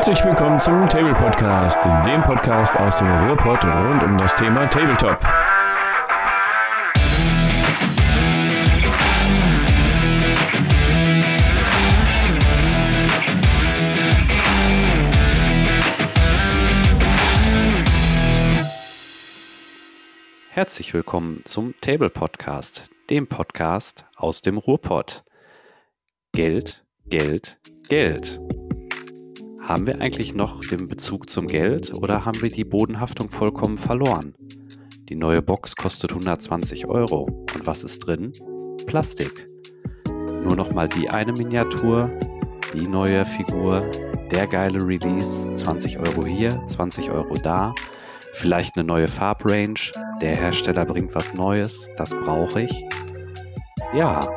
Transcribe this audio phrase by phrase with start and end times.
[0.00, 5.22] Herzlich willkommen zum Table Podcast, dem Podcast aus dem Ruhrpott rund um das Thema Tabletop.
[20.48, 25.24] Herzlich willkommen zum Table Podcast, dem Podcast aus dem Ruhrpott.
[26.32, 28.40] Geld, Geld, Geld.
[29.70, 34.34] Haben wir eigentlich noch den Bezug zum Geld oder haben wir die Bodenhaftung vollkommen verloren?
[35.08, 37.46] Die neue Box kostet 120 Euro.
[37.54, 38.32] Und was ist drin?
[38.86, 39.48] Plastik.
[40.42, 42.10] Nur noch mal die eine Miniatur,
[42.74, 43.88] die neue Figur,
[44.32, 47.72] der geile Release, 20 Euro hier, 20 Euro da,
[48.32, 52.84] vielleicht eine neue Farbrange, der Hersteller bringt was Neues, das brauche ich.
[53.94, 54.28] Ja,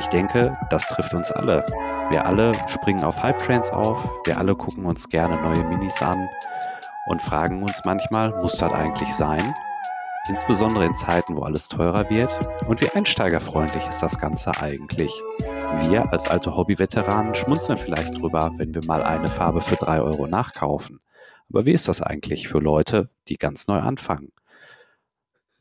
[0.00, 1.64] ich denke, das trifft uns alle.
[2.10, 6.26] Wir alle springen auf Hype-Trains auf, wir alle gucken uns gerne neue Minis an
[7.06, 9.54] und fragen uns manchmal, muss das eigentlich sein?
[10.26, 12.32] Insbesondere in Zeiten, wo alles teurer wird.
[12.66, 15.12] Und wie einsteigerfreundlich ist das Ganze eigentlich?
[15.86, 20.26] Wir als alte Hobby-Veteranen schmunzeln vielleicht drüber, wenn wir mal eine Farbe für drei Euro
[20.26, 21.00] nachkaufen.
[21.50, 24.32] Aber wie ist das eigentlich für Leute, die ganz neu anfangen?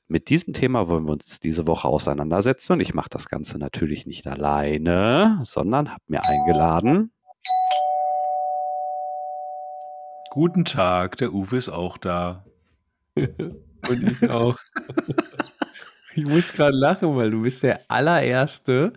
[0.09, 4.05] Mit diesem Thema wollen wir uns diese Woche auseinandersetzen und ich mache das Ganze natürlich
[4.05, 7.11] nicht alleine, sondern habe mir eingeladen.
[10.29, 12.45] Guten Tag, der Uwe ist auch da.
[13.17, 14.57] und ich auch.
[16.15, 18.93] ich muss gerade lachen, weil du bist der allererste,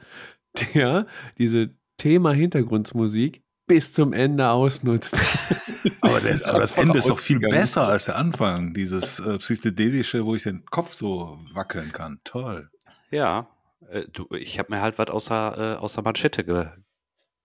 [0.75, 1.09] der
[1.39, 5.15] diese Thema Hintergrundmusik bis zum Ende ausnutzt.
[6.01, 10.27] aber, das, aber das Ende ist doch viel besser als der Anfang, dieses äh, psychedelische,
[10.27, 12.19] wo ich den Kopf so wackeln kann.
[12.25, 12.69] Toll.
[13.13, 13.47] Ja,
[13.89, 16.67] äh, du, ich habe mir halt was außer, äh, außer Manschette ge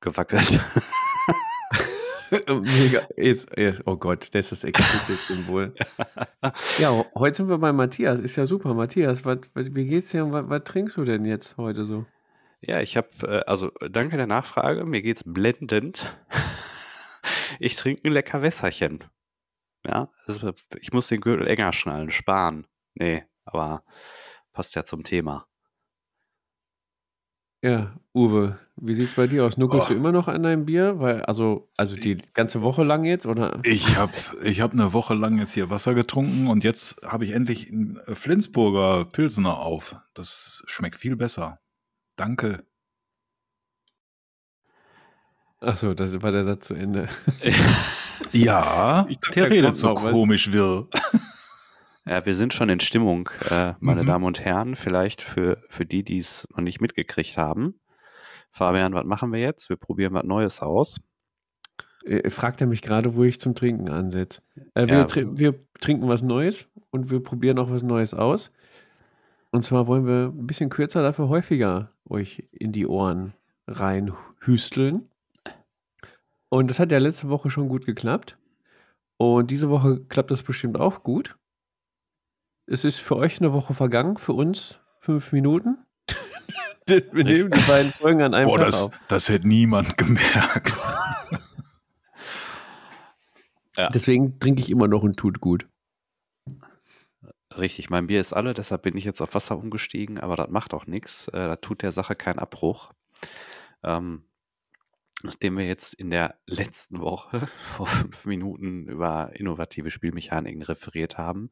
[0.01, 0.59] gewackelt.
[2.49, 3.01] Mega.
[3.15, 5.75] Jetzt, jetzt, oh Gott, das ist das Explizit-Symbol.
[6.79, 8.19] ja, heute sind wir bei Matthias.
[8.19, 8.73] Ist ja super.
[8.73, 12.07] Matthias, wat, wat, wie geht's dir und was, was trinkst du denn jetzt heute so?
[12.67, 16.07] Ja, ich habe, äh, also danke der Nachfrage, mir geht's blendend.
[17.59, 19.03] ich trinke ein lecker Wässerchen.
[19.85, 20.09] Ja,
[20.81, 22.65] ich muss den Gürtel enger schnallen, sparen.
[22.95, 23.83] Nee, aber
[24.51, 25.47] passt ja zum Thema.
[27.61, 29.57] Ja, Uwe, wie sieht's bei dir aus?
[29.57, 29.93] Nuckelst oh.
[29.93, 30.99] du immer noch an deinem Bier?
[30.99, 33.59] Weil, also, also die ganze Woche lang jetzt, oder?
[33.63, 37.31] Ich habe ich hab eine Woche lang jetzt hier Wasser getrunken und jetzt habe ich
[37.31, 39.95] endlich einen Flensburger Pilsener auf.
[40.13, 41.59] Das schmeckt viel besser.
[42.15, 42.65] Danke.
[45.59, 47.07] Achso, das war der Satz zu Ende.
[48.31, 50.87] ja, dachte, der redet so komisch wirr.
[52.07, 54.07] Ja, wir sind schon in Stimmung, äh, meine mhm.
[54.07, 54.75] Damen und Herren.
[54.75, 57.79] Vielleicht für, für die, die es noch nicht mitgekriegt haben.
[58.51, 59.69] Fabian, was machen wir jetzt?
[59.69, 61.01] Wir probieren was Neues aus.
[62.05, 64.43] Äh, fragt er mich gerade, wo ich zum Trinken ansetze.
[64.75, 65.05] Äh, wir, ja.
[65.05, 68.51] tr wir trinken was Neues und wir probieren auch was Neues aus.
[69.49, 73.33] Und zwar wollen wir ein bisschen kürzer, dafür häufiger euch in die Ohren
[73.67, 75.09] reinhüsteln.
[76.49, 78.37] Und das hat ja letzte Woche schon gut geklappt.
[79.17, 81.37] Und diese Woche klappt das bestimmt auch gut.
[82.67, 85.77] Es ist für euch eine Woche vergangen, für uns fünf Minuten.
[86.87, 88.99] Wir nehmen die beiden Folgen an einem Boah, Tag das, auf.
[89.07, 90.73] Das hätte niemand gemerkt.
[93.77, 93.89] ja.
[93.89, 95.67] Deswegen trinke ich immer noch und tut gut.
[97.57, 100.73] Richtig, mein Bier ist alle, deshalb bin ich jetzt auf Wasser umgestiegen, aber das macht
[100.73, 101.27] auch nichts.
[101.29, 102.91] Äh, da tut der Sache keinen Abbruch.
[103.83, 104.25] Ähm,
[105.23, 111.49] nachdem wir jetzt in der letzten Woche vor fünf Minuten über innovative Spielmechaniken referiert haben,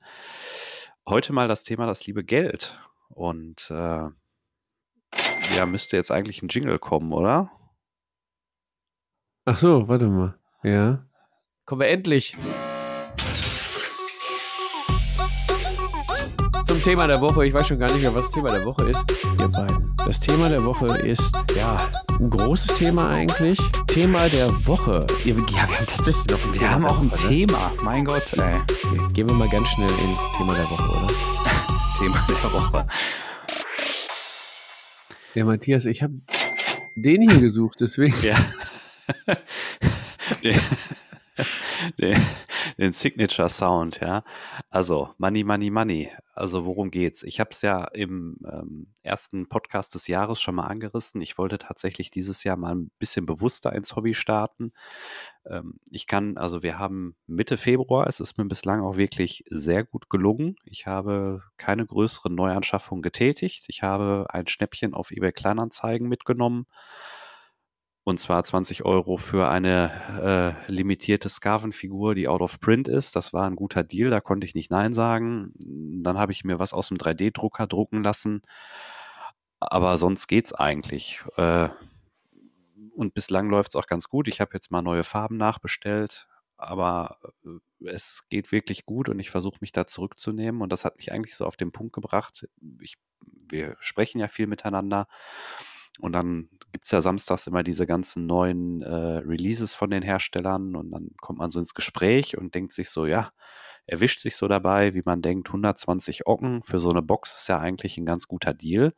[1.08, 2.80] heute mal das Thema das liebe Geld.
[3.10, 4.10] Und äh,
[5.56, 7.52] ja, müsste jetzt eigentlich ein Jingle kommen, oder?
[9.46, 10.38] Ach so, warte mal.
[10.64, 11.06] Ja.
[11.66, 12.36] Kommen wir endlich.
[16.84, 17.46] Thema der Woche.
[17.46, 19.02] Ich weiß schon gar nicht mehr, was das Thema der Woche ist.
[19.40, 19.96] Ihr beiden.
[20.06, 21.90] Das Thema der Woche ist, ja,
[22.20, 23.58] ein großes Thema eigentlich.
[23.88, 25.08] Thema der Woche.
[25.24, 26.60] Ja, wir haben tatsächlich noch ein Thema.
[26.60, 27.30] Wir haben auch ein Woche, ne?
[27.30, 27.58] Thema.
[27.58, 27.84] Ne?
[27.84, 28.56] Mein Gott, ey.
[28.58, 31.08] Okay, gehen wir mal ganz schnell ins Thema der Woche, oder?
[32.00, 32.88] Thema der Woche.
[35.36, 36.16] Ja, Matthias, ich habe
[36.98, 38.16] den hier gesucht, deswegen.
[38.22, 38.36] Ja.
[42.00, 42.22] den,
[42.78, 44.24] den Signature Sound, ja.
[44.70, 46.12] Also Money, Money, Money.
[46.36, 47.24] Also worum geht's?
[47.24, 51.22] Ich habe es ja im ähm, ersten Podcast des Jahres schon mal angerissen.
[51.22, 54.74] Ich wollte tatsächlich dieses Jahr mal ein bisschen bewusster ins Hobby starten.
[55.46, 58.08] Ähm, ich kann, also wir haben Mitte Februar.
[58.08, 60.56] Es ist mir bislang auch wirklich sehr gut gelungen.
[60.66, 63.66] Ich habe keine größeren Neuanschaffungen getätigt.
[63.68, 66.68] Ich habe ein Schnäppchen auf eBay Kleinanzeigen mitgenommen
[68.06, 73.16] Und zwar 20 Euro für eine äh, limitierte Skaven-Figur, die out of print ist.
[73.16, 75.54] Das war ein guter Deal, da konnte ich nicht Nein sagen.
[75.64, 78.42] Dann habe ich mir was aus dem 3D-Drucker drucken lassen.
[79.62, 81.24] Aber sonst geht's eigentlich.
[81.38, 81.70] Äh,
[82.94, 84.28] und bislang läuft's auch ganz gut.
[84.28, 86.28] Ich habe jetzt mal neue Farben nachbestellt,
[86.58, 90.62] aber äh, es geht wirklich gut und ich versuche mich da zurückzunehmen.
[90.62, 92.48] Und das hat mich eigentlich so auf den Punkt gebracht.
[92.82, 92.98] Ich,
[93.50, 95.08] wir sprechen ja viel miteinander.
[96.00, 100.92] Und dann gibt's ja samstags immer diese ganzen neuen äh, Releases von den Herstellern und
[100.92, 103.32] dann kommt man so ins Gespräch und denkt sich so, ja,
[103.86, 107.60] erwischt sich so dabei, wie man denkt, 120 Ocken für so eine Box ist ja
[107.60, 108.94] eigentlich ein ganz guter Deal.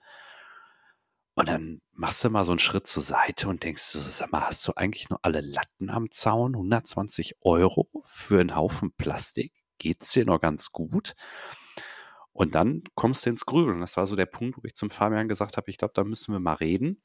[1.38, 4.48] Und dann machst du mal so einen Schritt zur Seite und denkst so, sag mal,
[4.48, 6.56] hast du eigentlich nur alle Latten am Zaun?
[6.56, 9.52] 120 Euro für einen Haufen Plastik?
[9.78, 11.14] Geht's dir noch ganz gut?
[12.36, 13.80] Und dann kommst du ins Grübeln.
[13.80, 16.34] Das war so der Punkt, wo ich zum Fabian gesagt habe, ich glaube, da müssen
[16.34, 17.02] wir mal reden.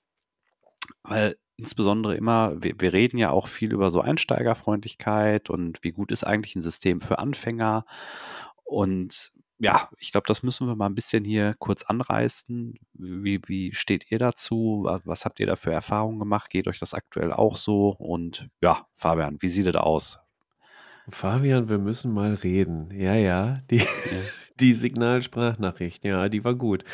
[1.04, 6.10] Weil insbesondere immer, wir, wir reden ja auch viel über so Einsteigerfreundlichkeit und wie gut
[6.10, 7.84] ist eigentlich ein System für Anfänger.
[8.64, 12.74] Und ja, ich glaube, das müssen wir mal ein bisschen hier kurz anreißen.
[12.94, 14.88] Wie, wie steht ihr dazu?
[15.04, 16.50] Was habt ihr da für Erfahrungen gemacht?
[16.50, 17.90] Geht euch das aktuell auch so?
[17.90, 20.18] Und ja, Fabian, wie sieht es aus?
[21.08, 22.90] Fabian, wir müssen mal reden.
[22.90, 23.80] Ja, ja, die,
[24.60, 26.84] die Signalsprachnachricht, ja, die war gut.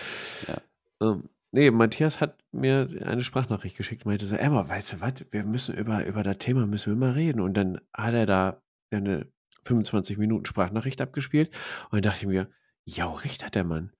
[0.49, 0.61] Ja.
[1.01, 5.45] Ähm, nee, Matthias hat mir eine Sprachnachricht geschickt, meinte so, Emma, weißt du was, wir
[5.45, 7.41] müssen über, über das Thema müssen wir mal reden.
[7.41, 9.27] Und dann hat er da eine
[9.65, 11.51] 25 Minuten Sprachnachricht abgespielt.
[11.91, 12.51] Und dann dachte ich mir,
[12.85, 13.93] ja, recht hat der Mann.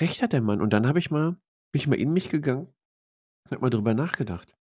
[0.00, 0.60] Recht hat der Mann.
[0.60, 1.32] Und dann habe ich mal,
[1.70, 2.72] bin ich mal in mich gegangen,
[3.50, 4.56] habe mal drüber nachgedacht.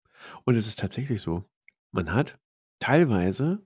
[0.44, 1.44] Und es ist tatsächlich so.
[1.92, 2.38] Man hat
[2.80, 3.64] teilweise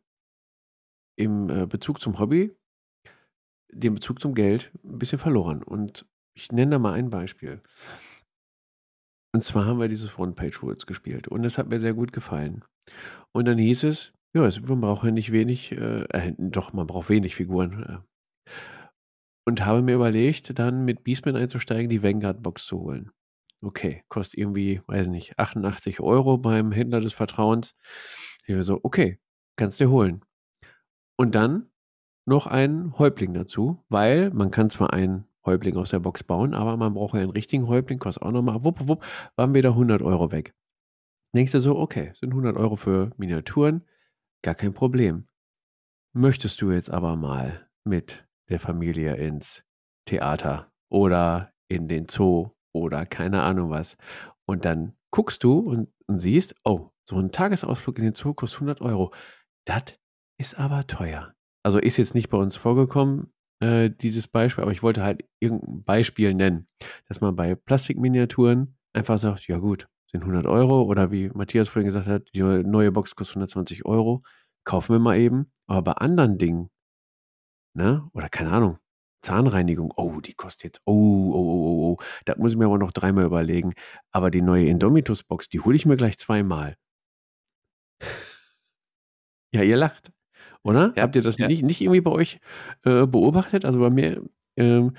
[1.16, 2.56] im äh, Bezug zum Hobby
[3.72, 5.62] den Bezug zum Geld ein bisschen verloren.
[5.62, 7.62] Und ich nenne da mal ein Beispiel.
[9.34, 12.64] Und zwar haben wir dieses One-Page-Rules gespielt und es hat mir sehr gut gefallen.
[13.32, 17.08] Und dann hieß es, ja, man braucht ja nicht wenig, äh, äh, doch, man braucht
[17.08, 17.82] wenig Figuren.
[17.82, 18.50] Äh.
[19.46, 23.10] Und habe mir überlegt, dann mit Beastman einzusteigen, die Vanguard-Box zu holen.
[23.62, 27.74] Okay, kostet irgendwie, weiß nicht, 88 Euro beim Händler des Vertrauens.
[28.46, 29.18] Ich war so, okay,
[29.56, 30.24] kannst du dir holen.
[31.16, 31.71] Und dann
[32.24, 36.76] noch einen Häuptling dazu, weil man kann zwar einen Häuptling aus der Box bauen, aber
[36.76, 39.04] man braucht ja einen richtigen Häuptling, kostet auch nochmal, wupp, wupp,
[39.36, 40.54] waren wieder 100 Euro weg.
[41.34, 43.82] Denkst du so, okay, sind 100 Euro für Miniaturen,
[44.42, 45.26] gar kein Problem.
[46.12, 49.64] Möchtest du jetzt aber mal mit der Familie ins
[50.04, 53.96] Theater oder in den Zoo oder keine Ahnung was
[54.44, 58.60] und dann guckst du und, und siehst, oh, so ein Tagesausflug in den Zoo kostet
[58.60, 59.12] 100 Euro.
[59.64, 59.98] Das
[60.38, 61.34] ist aber teuer.
[61.62, 65.84] Also ist jetzt nicht bei uns vorgekommen, äh, dieses Beispiel, aber ich wollte halt irgendein
[65.84, 66.66] Beispiel nennen,
[67.08, 71.86] dass man bei Plastikminiaturen einfach sagt, ja gut, sind 100 Euro oder wie Matthias vorhin
[71.86, 74.22] gesagt hat, die neue Box kostet 120 Euro,
[74.64, 75.50] kaufen wir mal eben.
[75.66, 76.70] Aber bei anderen Dingen,
[77.74, 78.78] ne, oder keine Ahnung,
[79.22, 82.78] Zahnreinigung, oh, die kostet jetzt, oh, oh, oh, oh, oh, das muss ich mir aber
[82.78, 83.72] noch dreimal überlegen.
[84.10, 86.76] Aber die neue Indomitus-Box, die hole ich mir gleich zweimal.
[89.54, 90.12] ja, ihr lacht.
[90.62, 90.92] Oder?
[90.96, 91.48] Ja, Habt ihr das ja.
[91.48, 92.40] nicht, nicht irgendwie bei euch
[92.84, 93.64] äh, beobachtet?
[93.64, 94.22] Also bei mir
[94.56, 94.92] ähm,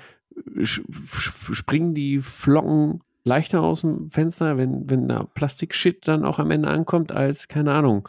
[0.64, 6.68] springen die Flocken leichter aus dem Fenster, wenn, wenn da Plastik-Shit dann auch am Ende
[6.68, 8.08] ankommt, als, keine Ahnung,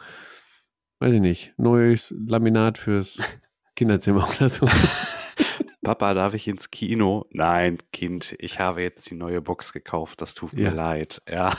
[0.98, 3.18] weiß ich nicht, neues Laminat fürs
[3.76, 4.68] Kinderzimmer oder so.
[5.82, 7.26] Papa, darf ich ins Kino?
[7.30, 10.72] Nein, Kind, ich habe jetzt die neue Box gekauft, das tut mir ja.
[10.72, 11.22] leid.
[11.28, 11.56] Ja.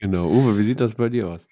[0.00, 0.28] Genau.
[0.28, 1.46] Uwe, wie sieht das bei dir aus?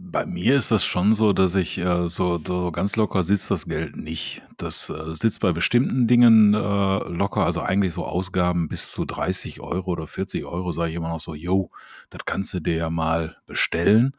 [0.00, 3.66] Bei mir ist das schon so, dass ich äh, so, so ganz locker sitzt das
[3.66, 4.42] Geld nicht.
[4.56, 9.60] Das äh, sitzt bei bestimmten Dingen äh, locker, also eigentlich so Ausgaben bis zu 30
[9.60, 11.70] Euro oder 40 Euro, sage ich immer noch so, yo,
[12.10, 14.14] das kannst du dir ja mal bestellen.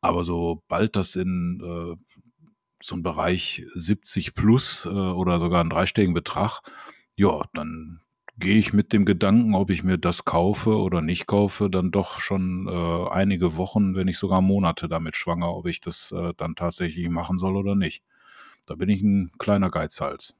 [0.00, 1.96] Aber sobald das in äh,
[2.80, 6.60] so ein Bereich 70 plus äh, oder sogar einen dreistelligen Betrag,
[7.16, 8.00] ja, dann
[8.38, 12.20] gehe ich mit dem Gedanken, ob ich mir das kaufe oder nicht kaufe, dann doch
[12.20, 16.54] schon äh, einige Wochen, wenn nicht sogar Monate damit schwanger, ob ich das äh, dann
[16.54, 18.02] tatsächlich machen soll oder nicht.
[18.66, 20.34] Da bin ich ein kleiner Geizhals.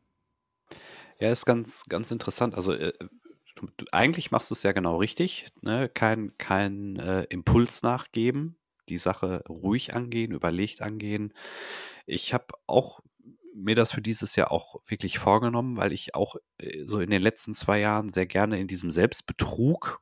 [1.19, 2.55] Ja, ist ganz, ganz interessant.
[2.55, 2.93] Also äh,
[3.57, 5.47] du, eigentlich machst du es ja genau richtig.
[5.62, 5.88] Ne?
[5.88, 8.57] Kein, kein äh, Impuls nachgeben,
[8.88, 11.33] die Sache ruhig angehen, überlegt angehen.
[12.07, 13.00] Ich habe auch
[13.59, 17.23] mir das für dieses Jahr auch wirklich vorgenommen, weil ich auch äh, so in den
[17.23, 20.00] letzten zwei Jahren sehr gerne in diesem Selbstbetrug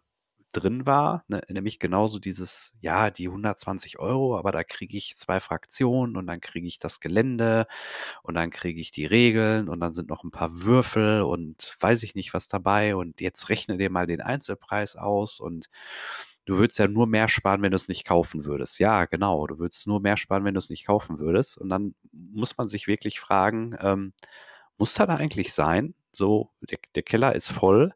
[0.53, 5.41] drin war, ne, nämlich genauso dieses, ja, die 120 Euro, aber da kriege ich zwei
[5.41, 7.67] Fraktionen und dann kriege ich das Gelände
[8.23, 12.03] und dann kriege ich die Regeln und dann sind noch ein paar Würfel und weiß
[12.05, 15.69] ich nicht was dabei und jetzt rechne dir mal den Einzelpreis aus und
[16.47, 18.79] du würdest ja nur mehr sparen, wenn du es nicht kaufen würdest.
[18.79, 21.59] Ja, genau, du würdest nur mehr sparen, wenn du es nicht kaufen würdest.
[21.59, 24.15] Und dann muss man sich wirklich fragen, ähm,
[24.79, 25.95] muss da da eigentlich sein?
[26.12, 27.93] So, der, der Keller ist voll.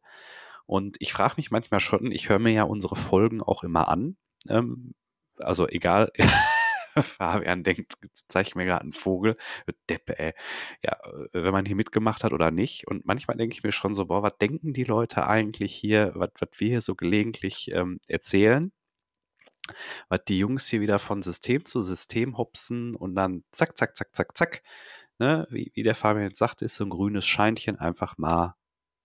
[0.66, 4.16] Und ich frage mich manchmal schon, ich höre mir ja unsere Folgen auch immer an.
[4.48, 4.94] Ähm,
[5.38, 6.12] also egal,
[7.02, 7.94] Fabian denkt,
[8.28, 9.36] zeig mir gerade einen Vogel.
[9.88, 10.32] Deppe, ey.
[10.84, 10.96] Ja,
[11.32, 12.86] wenn man hier mitgemacht hat oder nicht.
[12.88, 16.30] Und manchmal denke ich mir schon so, boah, was denken die Leute eigentlich hier, was,
[16.40, 18.72] was wir hier so gelegentlich ähm, erzählen?
[20.08, 24.14] Was die Jungs hier wieder von System zu System hopsen und dann zack, zack, zack,
[24.14, 24.62] zack, zack.
[25.18, 25.46] Ne?
[25.50, 28.56] Wie, wie der Fabian jetzt sagt, ist so ein grünes Scheinchen einfach mal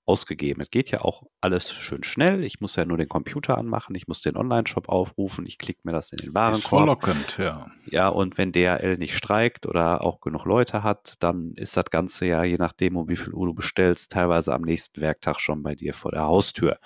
[0.05, 0.61] ausgegeben.
[0.61, 2.43] Es geht ja auch alles schön schnell.
[2.43, 5.91] Ich muss ja nur den Computer anmachen, ich muss den Online-Shop aufrufen, ich klicke mir
[5.91, 6.57] das in den Warenkorb.
[6.57, 7.67] Ist verlockend, ja.
[7.87, 12.25] Ja, und wenn DRL nicht streikt oder auch genug Leute hat, dann ist das Ganze
[12.27, 15.75] ja, je nachdem, um wie viel Uhr du bestellst, teilweise am nächsten Werktag schon bei
[15.75, 16.77] dir vor der Haustür.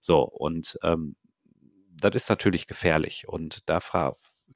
[0.00, 1.16] So, und ähm,
[1.98, 3.26] das ist natürlich gefährlich.
[3.26, 3.80] Und da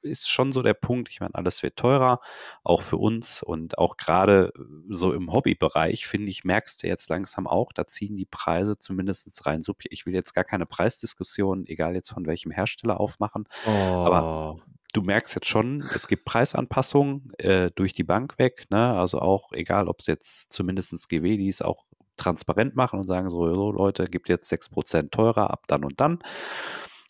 [0.01, 2.19] ist schon so der Punkt, ich meine, alles wird teurer,
[2.63, 7.09] auch für uns und auch gerade äh, so im Hobbybereich, finde ich, merkst du jetzt
[7.09, 9.61] langsam auch, da ziehen die Preise zumindest rein.
[9.89, 13.69] Ich will jetzt gar keine Preisdiskussion, egal jetzt von welchem Hersteller aufmachen, oh.
[13.69, 14.57] aber
[14.93, 18.93] du merkst jetzt schon, es gibt Preisanpassungen äh, durch die Bank weg, ne?
[18.93, 21.85] also auch egal, ob es jetzt zumindestens GW, die es auch
[22.17, 26.19] transparent machen und sagen so, so Leute, gibt jetzt 6% teurer ab dann und dann.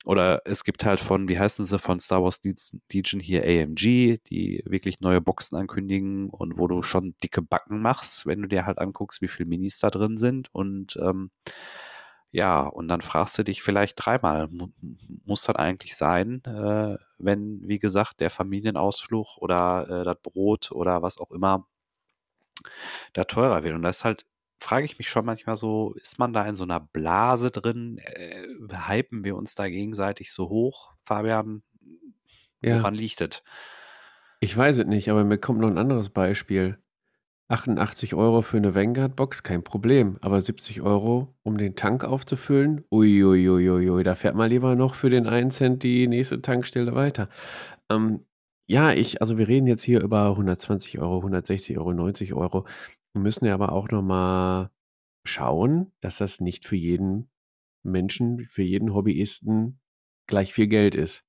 [0.04, 4.64] Oder es gibt halt von, wie heißen sie, von Star Wars Legion hier AMG, die
[4.66, 8.80] wirklich neue Boxen ankündigen und wo du schon dicke Backen machst, wenn du dir halt
[8.80, 10.50] anguckst, wie viele Minis da drin sind.
[10.54, 11.30] Und ähm,
[12.32, 14.48] ja, und dann fragst du dich vielleicht dreimal,
[15.26, 21.02] muss das eigentlich sein, äh, wenn, wie gesagt, der Familienausflug oder äh, das Brot oder
[21.02, 21.68] was auch immer
[23.14, 23.76] da teurer wird.
[23.76, 24.26] Und das ist halt
[24.62, 27.98] frage ich mich schon manchmal so, ist man da in so einer Blase drin?
[27.98, 28.46] Äh,
[28.88, 30.94] hypen wir uns da gegenseitig so hoch?
[31.04, 31.64] Fabian,
[32.62, 32.78] Ja.
[32.78, 33.44] woran liegt es?
[34.40, 36.78] Ich weiß es nicht, aber mir kommt noch ein anderes Beispiel.
[37.48, 40.18] 88 Euro für eine Vanguard-Box, kein Problem.
[40.22, 45.28] Aber 70 Euro, um den Tank aufzufüllen, uiuiuiui, da fährt man lieber noch für den
[45.28, 47.28] 1 Cent die nächste Tankstelle weiter.
[47.90, 48.26] Ähm,
[48.68, 52.66] ja, ich, also wir reden jetzt hier über 120 Euro, 160 Euro, 90 Euro.
[53.14, 54.72] Wir müssen ja aber auch noch mal
[55.24, 57.30] schauen, dass das nicht für jeden
[57.84, 59.80] Menschen, für jeden Hobbyisten
[60.28, 61.24] gleich viel Geld ist.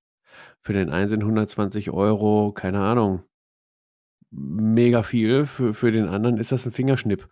[0.62, 3.22] Für den einen sind 120 Euro, keine Ahnung,
[4.30, 5.46] mega viel.
[5.46, 7.28] Für, für den anderen ist das ein Fingerschnipp.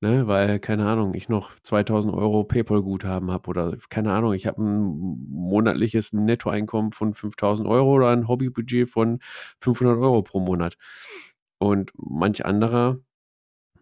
[0.00, 0.26] Ne?
[0.26, 5.26] Weil, keine Ahnung, ich noch 2000 Euro PayPal-Guthaben habe oder keine Ahnung, ich habe ein
[5.28, 9.20] monatliches Nettoeinkommen von 5000 Euro oder ein Hobbybudget von
[9.60, 10.76] 500 Euro pro Monat.
[11.58, 12.98] Und manch anderer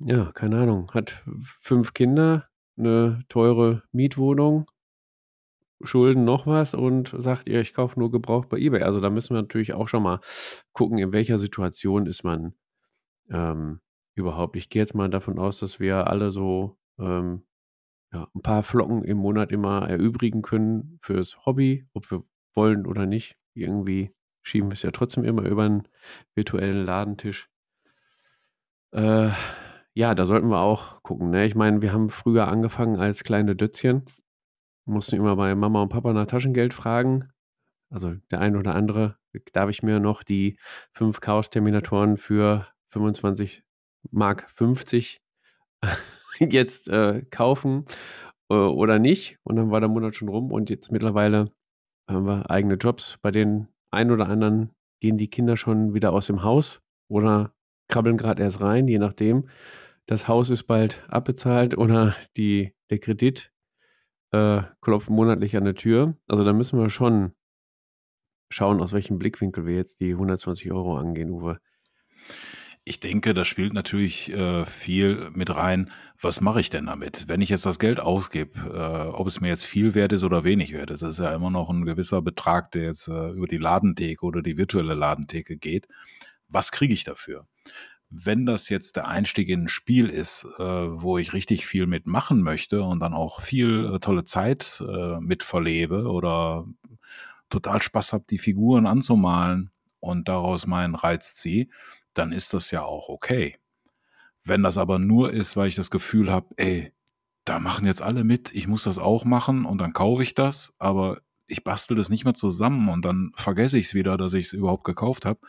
[0.01, 4.71] ja, keine Ahnung, hat fünf Kinder, eine teure Mietwohnung,
[5.83, 8.83] Schulden noch was und sagt ihr, ich kaufe nur gebraucht bei eBay.
[8.83, 10.21] Also da müssen wir natürlich auch schon mal
[10.73, 12.55] gucken, in welcher Situation ist man
[13.31, 13.81] ähm,
[14.15, 14.57] überhaupt.
[14.57, 17.45] Ich gehe jetzt mal davon aus, dass wir alle so ähm,
[18.13, 22.23] ja, ein paar Flocken im Monat immer erübrigen können fürs Hobby, ob wir
[22.55, 23.37] wollen oder nicht.
[23.55, 25.89] Irgendwie schieben wir es ja trotzdem immer über einen
[26.35, 27.49] virtuellen Ladentisch.
[28.93, 29.31] Äh,
[29.95, 31.45] ja, da sollten wir auch gucken, ne?
[31.47, 34.05] Ich meine, wir haben früher angefangen als kleine Dötzchen,
[34.85, 37.29] mussten immer bei Mama und Papa nach Taschengeld fragen.
[37.91, 39.17] Also der ein oder andere,
[39.53, 40.59] darf ich mir noch die
[40.93, 43.65] fünf Chaos-Terminatoren für 25
[44.11, 45.21] Mark 50
[46.39, 47.87] jetzt äh, kaufen
[48.51, 49.39] äh, oder nicht?
[49.43, 51.53] Und dann war der Monat schon rum und jetzt mittlerweile
[52.09, 53.19] haben wir eigene Jobs.
[53.23, 54.71] Bei den einen oder anderen
[55.01, 57.55] gehen die Kinder schon wieder aus dem Haus oder
[57.91, 59.49] krabbeln gerade erst rein, je nachdem.
[60.07, 63.53] Das Haus ist bald abbezahlt oder die, der Kredit
[64.33, 66.17] äh, klopft monatlich an der Tür.
[66.27, 67.33] Also da müssen wir schon
[68.49, 71.61] schauen, aus welchem Blickwinkel wir jetzt die 120 Euro angehen, Uwe.
[72.85, 75.91] Ich denke, da spielt natürlich äh, viel mit rein.
[76.21, 77.29] Was mache ich denn damit?
[77.29, 80.45] Wenn ich jetzt das Geld ausgebe, äh, ob es mir jetzt viel wert ist oder
[80.45, 83.59] wenig wert ist, ist ja immer noch ein gewisser Betrag, der jetzt äh, über die
[83.59, 85.87] Ladentheke oder die virtuelle Ladentheke geht
[86.51, 87.47] was kriege ich dafür?
[88.11, 92.43] Wenn das jetzt der Einstieg in ein Spiel ist, äh, wo ich richtig viel mitmachen
[92.43, 96.67] möchte und dann auch viel äh, tolle Zeit äh, mit verlebe oder
[97.51, 101.69] total Spaß habe, die Figuren anzumalen und daraus meinen Reiz ziehe,
[102.15, 103.57] dann ist das ja auch okay.
[104.43, 106.93] Wenn das aber nur ist, weil ich das Gefühl habe, ey,
[107.45, 110.75] da machen jetzt alle mit, ich muss das auch machen und dann kaufe ich das,
[110.79, 114.47] aber ich bastel das nicht mehr zusammen und dann vergesse ich es wieder, dass ich
[114.47, 115.41] es überhaupt gekauft habe,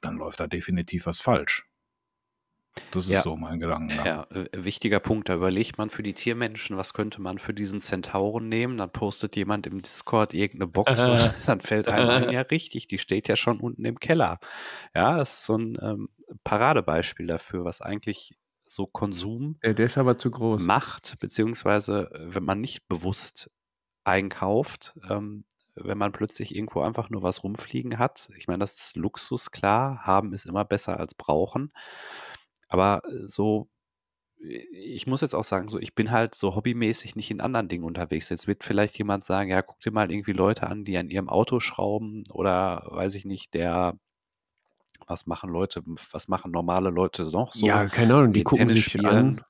[0.00, 1.66] dann läuft da definitiv was falsch.
[2.92, 3.22] Das ist ja.
[3.22, 3.96] so mein Gedanke.
[3.96, 4.26] Ja.
[4.30, 5.28] äh, wichtiger Punkt.
[5.28, 8.78] Da überlegt man für die Tiermenschen, was könnte man für diesen Zentauren nehmen?
[8.78, 11.10] Dann postet jemand im Discord irgendeine Box äh.
[11.10, 14.38] und dann fällt einem ein, ja richtig, die steht ja schon unten im Keller.
[14.94, 16.08] Ja, das ist so ein ähm,
[16.44, 18.32] Paradebeispiel dafür, was eigentlich
[18.68, 20.62] so Konsum ja, der ist aber zu groß.
[20.62, 23.50] macht, beziehungsweise äh, wenn man nicht bewusst
[24.04, 25.44] einkauft, ähm,
[25.76, 28.28] wenn man plötzlich irgendwo einfach nur was rumfliegen hat.
[28.36, 30.00] Ich meine, das ist Luxus, klar.
[30.02, 31.72] Haben ist immer besser als brauchen.
[32.68, 33.68] Aber äh, so,
[34.38, 37.84] ich muss jetzt auch sagen, so, ich bin halt so hobbymäßig nicht in anderen Dingen
[37.84, 38.30] unterwegs.
[38.30, 41.28] Jetzt wird vielleicht jemand sagen, ja, guck dir mal irgendwie Leute an, die an ihrem
[41.28, 43.98] Auto schrauben oder weiß ich nicht, der
[45.06, 47.66] was machen Leute, was machen normale Leute noch so?
[47.66, 49.06] Ja, keine Ahnung, die gucken Tennis sich spielen.
[49.06, 49.44] an,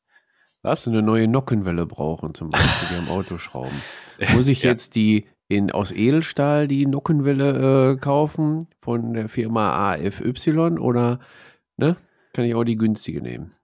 [0.62, 0.88] was?
[0.88, 3.83] eine neue Nockenwelle brauchen zum Beispiel, die am Auto schrauben.
[4.32, 4.70] Muss ich ja.
[4.70, 11.18] jetzt die in, aus Edelstahl die Nockenwelle äh, kaufen von der Firma AFY oder
[11.76, 11.96] ne,
[12.32, 13.54] kann ich auch die günstige nehmen?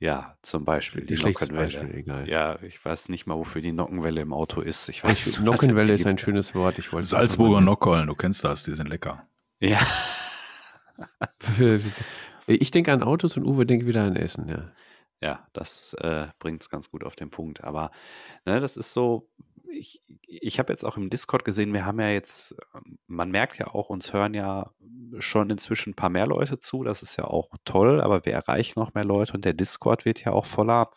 [0.00, 1.64] Ja, zum Beispiel die Nockenwelle.
[1.64, 2.28] Beispiel, egal.
[2.28, 4.88] Ja, ich weiß nicht mal, wofür die Nockenwelle im Auto ist.
[4.88, 6.78] Ich weiß, ich, Nockenwelle ist ein schönes Wort.
[6.78, 9.26] Ich wollte Salzburger Nockeln, du kennst das, die sind lecker.
[9.60, 9.80] Ja.
[12.46, 14.72] ich denke an Autos und Uwe denkt wieder an Essen, ja.
[15.22, 17.64] Ja, das äh, bringt es ganz gut auf den Punkt.
[17.64, 17.90] Aber
[18.44, 19.30] ne, das ist so,
[19.74, 23.58] ich, ich habe jetzt auch im Discord gesehen, wir haben ja jetzt, ähm, man merkt
[23.58, 24.70] ja auch, uns hören ja
[25.18, 28.80] schon inzwischen ein paar mehr Leute zu, das ist ja auch toll, aber wir erreichen
[28.80, 30.90] noch mehr Leute und der Discord wird ja auch voller.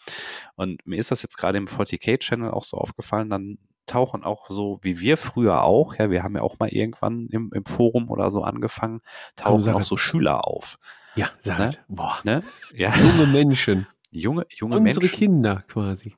[0.55, 4.79] Und mir ist das jetzt gerade im 40k-Channel auch so aufgefallen, dann tauchen auch so,
[4.81, 8.31] wie wir früher auch, ja, wir haben ja auch mal irgendwann im, im Forum oder
[8.31, 9.01] so angefangen,
[9.36, 10.77] tauchen auch so Schüler auf.
[11.15, 11.72] Ja, sag ne?
[11.88, 12.19] Boah.
[12.24, 12.43] Ne?
[12.74, 12.96] Ja.
[12.96, 13.88] Junge Menschen.
[14.12, 15.17] Junge, junge Unsere Menschen.
[15.17, 16.15] Kinder quasi.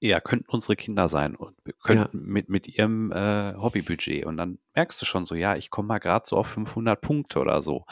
[0.00, 2.26] Ja, könnten unsere Kinder sein und könnten ja.
[2.26, 4.26] mit, mit ihrem äh, Hobbybudget.
[4.26, 7.40] Und dann merkst du schon so, ja, ich komme mal gerade so auf 500 Punkte
[7.40, 7.84] oder so.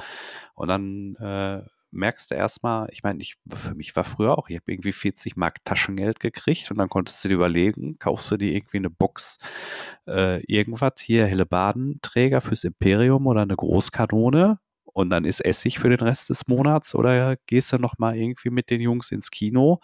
[0.54, 1.62] Und dann äh,
[1.94, 5.37] merkst du erstmal, ich meine, ich, für mich war früher auch, ich habe irgendwie 40
[5.37, 9.38] Mark Taschengeld gekriegt und dann konntest du dir überlegen, kaufst du dir irgendwie eine Box,
[10.06, 15.88] äh, irgendwas hier, helle Badenträger fürs Imperium oder eine Großkanone und dann ist Essig für
[15.88, 19.81] den Rest des Monats oder gehst du nochmal irgendwie mit den Jungs ins Kino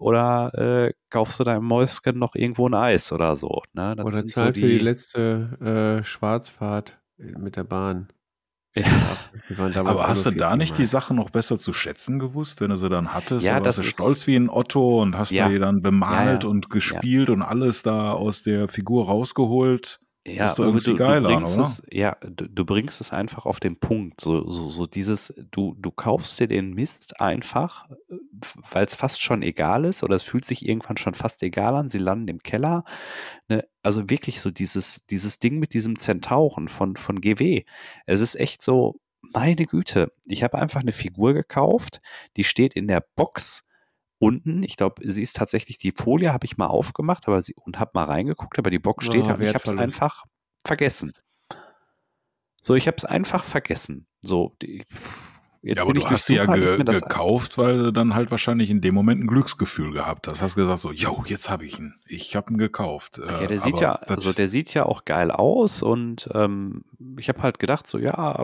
[0.00, 3.62] oder äh, kaufst du deinem Mäuschen noch irgendwo ein Eis oder so.
[3.74, 3.94] Ne?
[3.96, 8.08] Das oder zahlst so die, du die letzte äh, Schwarzfahrt mit der Bahn.
[8.74, 8.84] Ja.
[9.74, 12.88] Aber hast du da nicht die Sache noch besser zu schätzen gewusst, wenn du sie
[12.88, 13.44] dann hattest?
[13.44, 15.48] Ja, das ist stolz wie ein Otto und hast ja.
[15.48, 16.50] die dann bemalt ja, ja.
[16.50, 20.00] und gespielt und alles da aus der Figur rausgeholt.
[20.34, 21.62] Ja, ist irgendwie du, geil du an, oder?
[21.62, 24.20] Es, ja, du, du, bringst es einfach auf den Punkt.
[24.20, 27.88] So, so, so dieses, du, du kaufst dir den Mist einfach,
[28.70, 31.88] weil es fast schon egal ist oder es fühlt sich irgendwann schon fast egal an.
[31.88, 32.84] Sie landen im Keller.
[33.48, 33.66] Ne?
[33.82, 37.64] Also wirklich so dieses, dieses Ding mit diesem Zentauren von, von GW.
[38.06, 39.00] Es ist echt so,
[39.32, 42.00] meine Güte, ich habe einfach eine Figur gekauft,
[42.36, 43.66] die steht in der Box
[44.20, 47.80] unten, ich glaube, sie ist tatsächlich, die Folie habe ich mal aufgemacht aber sie, und
[47.80, 50.24] habe mal reingeguckt, aber die Box steht ja, und ich habe es einfach
[50.64, 51.12] vergessen.
[52.62, 54.06] So, ich habe es einfach vergessen.
[54.20, 54.84] So, die,
[55.62, 58.80] Jetzt ja, aber du hast sie ja ge gekauft, weil du dann halt wahrscheinlich in
[58.80, 60.40] dem Moment ein Glücksgefühl gehabt hast.
[60.40, 61.96] Hast gesagt so, yo, jetzt habe ich ihn.
[62.06, 63.18] Ich habe ihn gekauft.
[63.18, 66.82] Ja, der äh, sieht ja, also der sieht ja auch geil aus und ähm,
[67.18, 68.42] ich habe halt gedacht so, ja,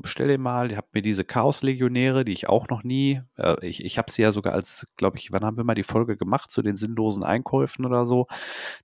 [0.00, 0.70] bestell den mal.
[0.70, 4.22] Ich habe mir diese Chaos-Legionäre, die ich auch noch nie, äh, ich, ich habe sie
[4.22, 7.24] ja sogar als, glaube ich, wann haben wir mal die Folge gemacht zu den sinnlosen
[7.24, 8.28] Einkäufen oder so.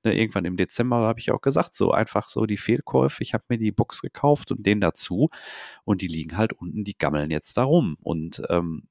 [0.02, 3.22] Ne, irgendwann im Dezember habe ich auch gesagt, so einfach so die Fehlkäufe.
[3.22, 5.30] Ich habe mir die Box gekauft und den dazu
[5.84, 7.96] und die liegen halt unten, die gammeln jetzt da rum.
[8.02, 8.88] Und ähm,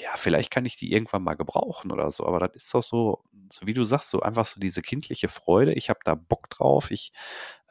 [0.00, 3.24] ja, vielleicht kann ich die irgendwann mal gebrauchen oder so, aber das ist doch so,
[3.50, 5.72] so wie du sagst, so einfach so diese kindliche Freude.
[5.72, 6.90] Ich habe da Bock drauf.
[6.90, 7.12] Ich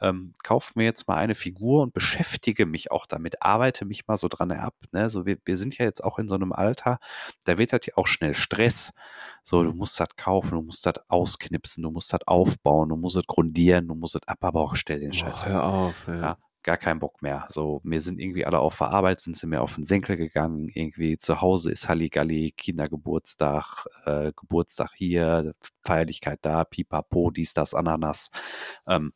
[0.00, 4.16] ähm, kaufe mir jetzt mal eine Figur und beschäftige mich auch damit, arbeite mich mal
[4.16, 4.74] so dran ab.
[4.92, 5.08] Ne?
[5.08, 6.98] So wir, wir sind ja jetzt auch in so einem Alter,
[7.44, 8.92] da wird das ja auch schnell Stress.
[9.42, 13.16] So, du musst das kaufen, du musst das ausknipsen, du musst das aufbauen, du musst
[13.16, 15.42] das grundieren, du musst das ab, aber auch stell den Scheiß.
[15.42, 16.14] Oh, hör auf, ja.
[16.14, 17.46] ja gar keinen Bock mehr.
[17.50, 20.68] So, mir sind irgendwie alle auf der Arbeit, sind sie mir auf den Senkel gegangen.
[20.68, 25.52] Irgendwie zu Hause ist Halligalli, Kindergeburtstag, äh, Geburtstag hier,
[25.84, 28.30] Feierlichkeit da, Pipapo, dies, das, Ananas.
[28.86, 29.12] Ähm,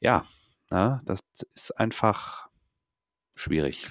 [0.00, 0.24] ja,
[0.70, 1.20] na, ne, das
[1.54, 2.48] ist einfach
[3.36, 3.90] schwierig.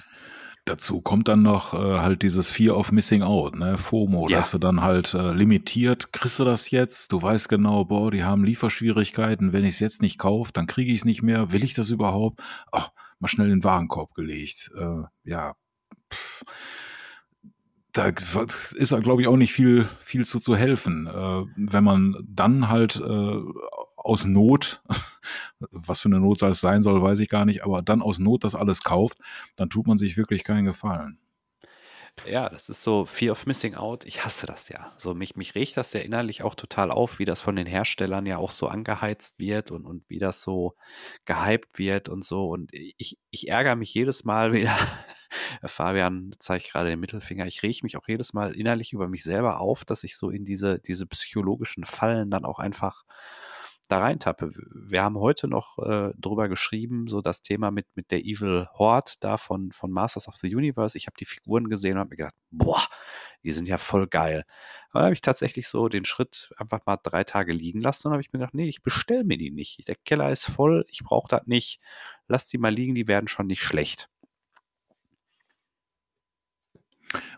[0.64, 4.38] Dazu kommt dann noch äh, halt dieses Fear of Missing Out, ne, FOMO, ja.
[4.38, 8.22] dass du dann halt äh, limitiert, kriegst du das jetzt, du weißt genau, boah, die
[8.22, 11.64] haben Lieferschwierigkeiten, wenn ich es jetzt nicht kaufe, dann kriege ich es nicht mehr, will
[11.64, 12.40] ich das überhaupt?
[12.70, 14.70] Ach, mal schnell in den Warenkorb gelegt.
[14.78, 15.56] Äh, ja,
[16.12, 16.44] pff.
[17.92, 21.08] da ist, glaube ich, auch nicht viel, viel zu, zu helfen.
[21.08, 23.40] Äh, wenn man dann halt äh,
[24.04, 24.82] aus Not,
[25.70, 28.44] was für eine Not es sein soll, weiß ich gar nicht, aber dann aus Not
[28.44, 29.18] das alles kauft,
[29.56, 31.18] dann tut man sich wirklich keinen Gefallen.
[32.26, 34.04] Ja, das ist so Fear of Missing Out.
[34.04, 34.92] Ich hasse das ja.
[34.98, 38.26] So mich, mich regt das ja innerlich auch total auf, wie das von den Herstellern
[38.26, 40.76] ja auch so angeheizt wird und, und wie das so
[41.24, 42.48] gehypt wird und so.
[42.48, 44.76] Und ich, ich ärgere mich jedes Mal wieder.
[45.64, 47.46] Fabian zeigt gerade den Mittelfinger.
[47.46, 50.44] Ich rege mich auch jedes Mal innerlich über mich selber auf, dass ich so in
[50.44, 53.04] diese, diese psychologischen Fallen dann auch einfach
[53.88, 54.52] da reintappe.
[54.72, 59.12] Wir haben heute noch äh, drüber geschrieben, so das Thema mit, mit der Evil Horde
[59.20, 60.96] da von, von Masters of the Universe.
[60.96, 62.82] Ich habe die Figuren gesehen und habe mir gedacht, boah,
[63.44, 64.44] die sind ja voll geil.
[64.90, 68.12] Aber dann habe ich tatsächlich so den Schritt einfach mal drei Tage liegen lassen und
[68.12, 69.86] habe ich mir gedacht, nee, ich bestelle mir die nicht.
[69.88, 71.80] Der Keller ist voll, ich brauche das nicht.
[72.28, 74.08] Lass die mal liegen, die werden schon nicht schlecht.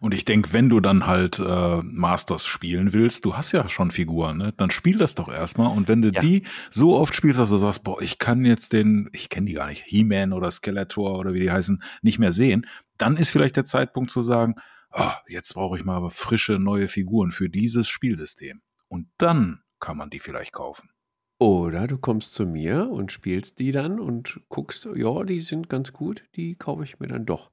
[0.00, 3.90] Und ich denke, wenn du dann halt äh, Masters spielen willst, du hast ja schon
[3.90, 4.54] Figuren, ne?
[4.56, 5.76] dann spiel das doch erstmal.
[5.76, 6.20] Und wenn du ja.
[6.20, 9.54] die so oft spielst, dass du sagst, boah, ich kann jetzt den, ich kenne die
[9.54, 12.66] gar nicht, He-Man oder Skeletor oder wie die heißen, nicht mehr sehen,
[12.98, 14.54] dann ist vielleicht der Zeitpunkt zu sagen,
[14.92, 18.62] oh, jetzt brauche ich mal aber frische neue Figuren für dieses Spielsystem.
[18.88, 20.90] Und dann kann man die vielleicht kaufen.
[21.38, 25.92] Oder du kommst zu mir und spielst die dann und guckst, ja, die sind ganz
[25.92, 27.50] gut, die kaufe ich mir dann doch.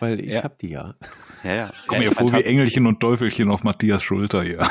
[0.00, 0.42] Weil ich ja.
[0.42, 0.94] hab die ja.
[1.44, 1.72] Ja, ja.
[1.86, 4.68] Komm mir ja, vor wie Engelchen und Teufelchen auf Matthias Schulter hier.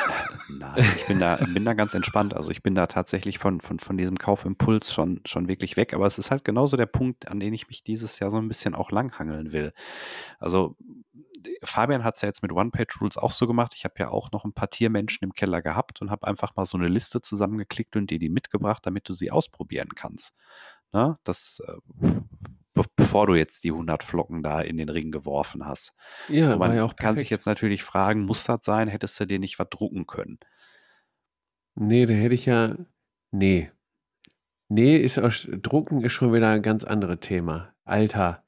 [0.49, 2.33] Nein, ich bin da, bin da ganz entspannt.
[2.33, 5.93] Also ich bin da tatsächlich von, von, von diesem Kaufimpuls schon, schon wirklich weg.
[5.93, 8.47] Aber es ist halt genauso der Punkt, an den ich mich dieses Jahr so ein
[8.47, 9.73] bisschen auch langhangeln will.
[10.39, 10.75] Also
[11.63, 13.73] Fabian hat es ja jetzt mit One-Page-Rules auch so gemacht.
[13.75, 16.65] Ich habe ja auch noch ein paar Tiermenschen im Keller gehabt und habe einfach mal
[16.65, 20.33] so eine Liste zusammengeklickt und dir die mitgebracht, damit du sie ausprobieren kannst.
[20.91, 21.19] Na, ne?
[21.23, 22.07] das äh,
[22.95, 25.93] bevor du jetzt die 100 Flocken da in den Ring geworfen hast.
[26.27, 28.87] Ja, man war ja auch kann sich jetzt natürlich fragen, muss das sein?
[28.87, 30.39] Hättest du dir nicht was drucken können?
[31.75, 32.75] Nee, da hätte ich ja,
[33.31, 33.71] nee.
[34.69, 37.73] Nee, ist auch, drucken ist schon wieder ein ganz anderes Thema.
[37.83, 38.43] Alter.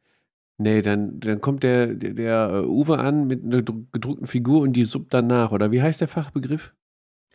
[0.57, 4.85] Nee, dann, dann kommt der, der, der Uwe an mit einer gedruckten Figur und die
[4.85, 5.51] suppt danach.
[5.51, 6.73] Oder wie heißt der Fachbegriff?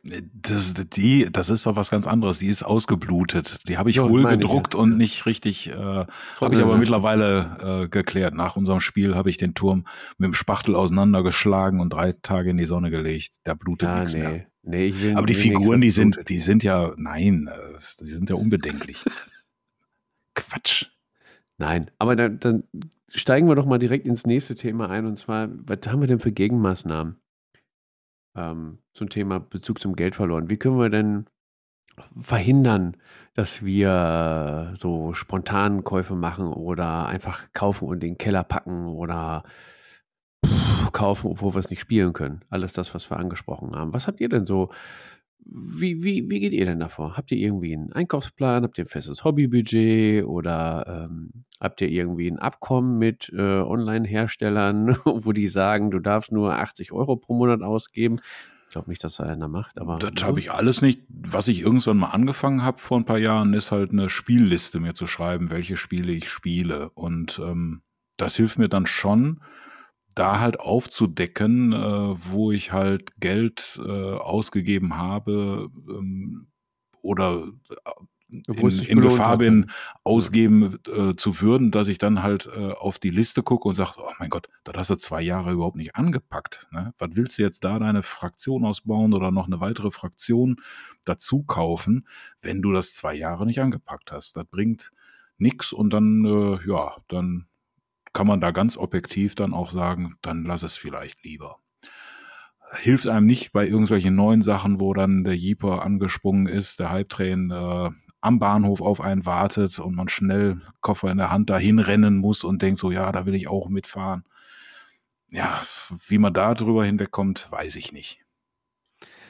[0.05, 2.39] Das, die, das ist doch was ganz anderes.
[2.39, 3.59] Die ist ausgeblutet.
[3.69, 4.81] Die habe ich jo, wohl gedruckt ja.
[4.81, 8.35] und nicht richtig, äh, habe ich aber mittlerweile äh, geklärt.
[8.35, 9.85] Nach unserem Spiel habe ich den Turm
[10.17, 13.35] mit dem Spachtel auseinandergeschlagen und drei Tage in die Sonne gelegt.
[13.43, 14.21] Da blutet ja, nichts nee.
[14.21, 14.47] mehr.
[14.63, 18.31] Nee, ich will, aber die Figuren, die sind, die sind ja, nein, äh, die sind
[18.31, 19.05] ja unbedenklich.
[20.35, 20.87] Quatsch.
[21.57, 22.65] Nein, aber dann, dann
[23.09, 25.07] steigen wir doch mal direkt ins nächste Thema ein.
[25.07, 27.17] Und zwar, was haben wir denn für Gegenmaßnahmen?
[28.37, 30.51] Ähm, zum Thema Bezug zum Geld verloren.
[30.51, 31.27] Wie können wir denn
[32.21, 32.97] verhindern,
[33.35, 39.43] dass wir so spontan Käufe machen oder einfach kaufen und den Keller packen oder
[40.93, 42.45] kaufen, obwohl wir es nicht spielen können?
[42.51, 43.93] Alles das, was wir angesprochen haben.
[43.93, 44.71] Was habt ihr denn so
[45.45, 47.17] wie, wie, wie geht ihr denn davor?
[47.17, 48.65] Habt ihr irgendwie einen Einkaufsplan?
[48.65, 50.25] Habt ihr ein festes Hobbybudget?
[50.25, 56.33] Oder ähm, habt ihr irgendwie ein Abkommen mit äh, Online-Herstellern, wo die sagen, du darfst
[56.33, 58.21] nur 80 Euro pro Monat ausgeben?
[58.67, 59.99] Ich glaube nicht, dass das einer macht, aber.
[59.99, 61.01] Das habe ich alles nicht.
[61.09, 64.93] Was ich irgendwann mal angefangen habe vor ein paar Jahren, ist halt eine Spielliste mir
[64.93, 66.91] zu schreiben, welche Spiele ich spiele.
[66.91, 67.81] Und ähm,
[68.19, 69.41] das hilft mir dann schon,
[70.19, 76.49] da halt aufzudecken, äh, wo ich halt Geld äh, ausgegeben habe ähm,
[77.01, 77.91] oder äh,
[78.31, 79.71] in, in Gefahr bin,
[80.05, 83.93] ausgeben äh, zu würden, dass ich dann halt äh, auf die Liste gucke und sage,
[83.99, 86.67] oh mein Gott, das hast du zwei Jahre überhaupt nicht angepackt.
[86.71, 86.93] Ne?
[86.99, 90.57] Was willst du jetzt da deine Fraktion ausbauen oder noch eine weitere Fraktion
[91.05, 92.07] dazu kaufen,
[92.43, 94.37] wenn du das zwei Jahre nicht angepackt hast?
[94.37, 94.91] Das bringt
[95.39, 97.47] nichts und dann, äh, ja, dann
[98.13, 101.59] kann man da ganz objektiv dann auch sagen, dann lass es vielleicht lieber.
[102.81, 107.51] Hilft einem nicht bei irgendwelchen neuen Sachen, wo dann der Jeeper angesprungen ist, der Hype-Train
[107.51, 107.91] äh,
[108.21, 112.45] am Bahnhof auf einen wartet und man schnell Koffer in der Hand dahin rennen muss
[112.45, 114.25] und denkt so, ja, da will ich auch mitfahren.
[115.31, 115.63] Ja,
[116.07, 118.21] wie man da drüber hinwegkommt, weiß ich nicht.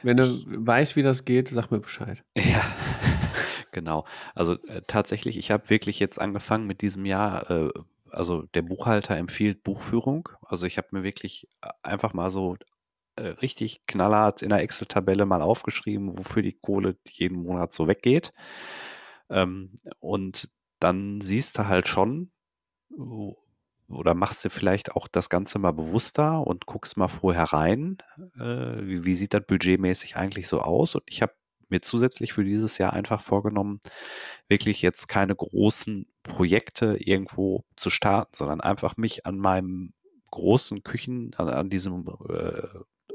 [0.03, 2.25] Wenn du weißt, wie das geht, sag mir Bescheid.
[2.37, 2.65] Ja,
[3.73, 4.07] genau.
[4.35, 7.71] Also äh, tatsächlich, ich habe wirklich jetzt angefangen mit diesem Jahr äh,
[8.11, 10.29] also der Buchhalter empfiehlt Buchführung.
[10.43, 12.57] Also ich habe mir wirklich äh, einfach mal so
[13.17, 18.33] äh, richtig knallhart in der Excel-Tabelle mal aufgeschrieben, wofür die Kohle jeden Monat so weggeht.
[19.31, 22.31] Ähm, und dann siehst du halt schon,
[23.89, 27.99] oder machst du vielleicht auch das Ganze mal bewusster und guckst mal vorher rein,
[28.39, 30.95] äh, wie, wie sieht das budgetmäßig eigentlich so aus?
[30.95, 31.33] Und ich habe
[31.71, 33.81] mir zusätzlich für dieses Jahr einfach vorgenommen,
[34.49, 39.93] wirklich jetzt keine großen Projekte irgendwo zu starten, sondern einfach mich an meinem
[40.31, 42.63] großen Küchen, an, an diesem äh,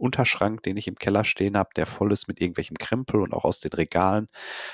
[0.04, 3.46] Unterschrank, den ich im Keller stehen habe, der voll ist mit irgendwelchem Krempel und auch
[3.46, 4.28] aus den Regalen,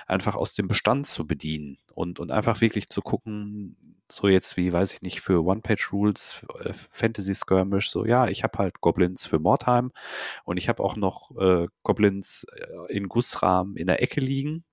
[0.08, 4.74] einfach aus dem Bestand zu bedienen und, und einfach wirklich zu gucken, so jetzt wie,
[4.74, 9.38] weiß ich nicht, für One-Page-Rules, äh, Fantasy Skirmish, so ja, ich habe halt Goblins für
[9.40, 9.92] Mordheim
[10.46, 14.64] und ich habe auch noch äh, Goblins äh, in Gussrahmen in der Ecke liegen.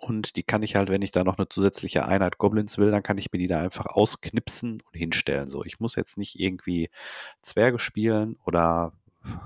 [0.00, 3.02] Und die kann ich halt, wenn ich da noch eine zusätzliche Einheit Goblins will, dann
[3.02, 5.50] kann ich mir die da einfach ausknipsen und hinstellen.
[5.50, 6.88] So, ich muss jetzt nicht irgendwie
[7.42, 8.92] Zwerge spielen oder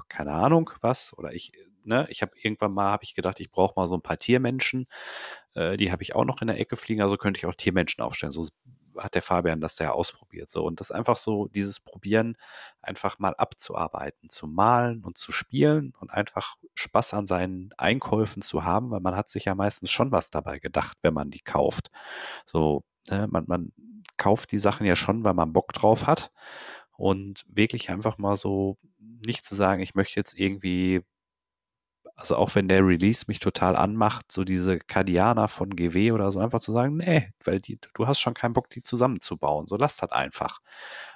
[0.09, 1.17] keine Ahnung was.
[1.17, 1.53] Oder ich,
[1.85, 4.87] ne, ich habe irgendwann mal, habe ich gedacht, ich brauche mal so ein paar Tiermenschen.
[5.55, 8.03] Äh, die habe ich auch noch in der Ecke fliegen, also könnte ich auch Tiermenschen
[8.03, 8.33] aufstellen.
[8.33, 8.47] So
[8.99, 10.51] hat der Fabian das ja ausprobiert.
[10.51, 12.37] So, und das einfach so, dieses Probieren
[12.81, 18.65] einfach mal abzuarbeiten, zu malen und zu spielen und einfach Spaß an seinen Einkäufen zu
[18.65, 21.91] haben, weil man hat sich ja meistens schon was dabei gedacht, wenn man die kauft.
[22.47, 23.73] So, ne, man, man
[24.17, 26.31] kauft die Sachen ja schon, weil man Bock drauf hat.
[26.97, 28.79] Und wirklich einfach mal so
[29.27, 31.03] nicht zu sagen, ich möchte jetzt irgendwie
[32.17, 36.41] also auch wenn der Release mich total anmacht, so diese Cardianer von GW oder so,
[36.41, 39.67] einfach zu sagen, nee, weil die, du hast schon keinen Bock, die zusammenzubauen.
[39.67, 40.61] So lass das einfach.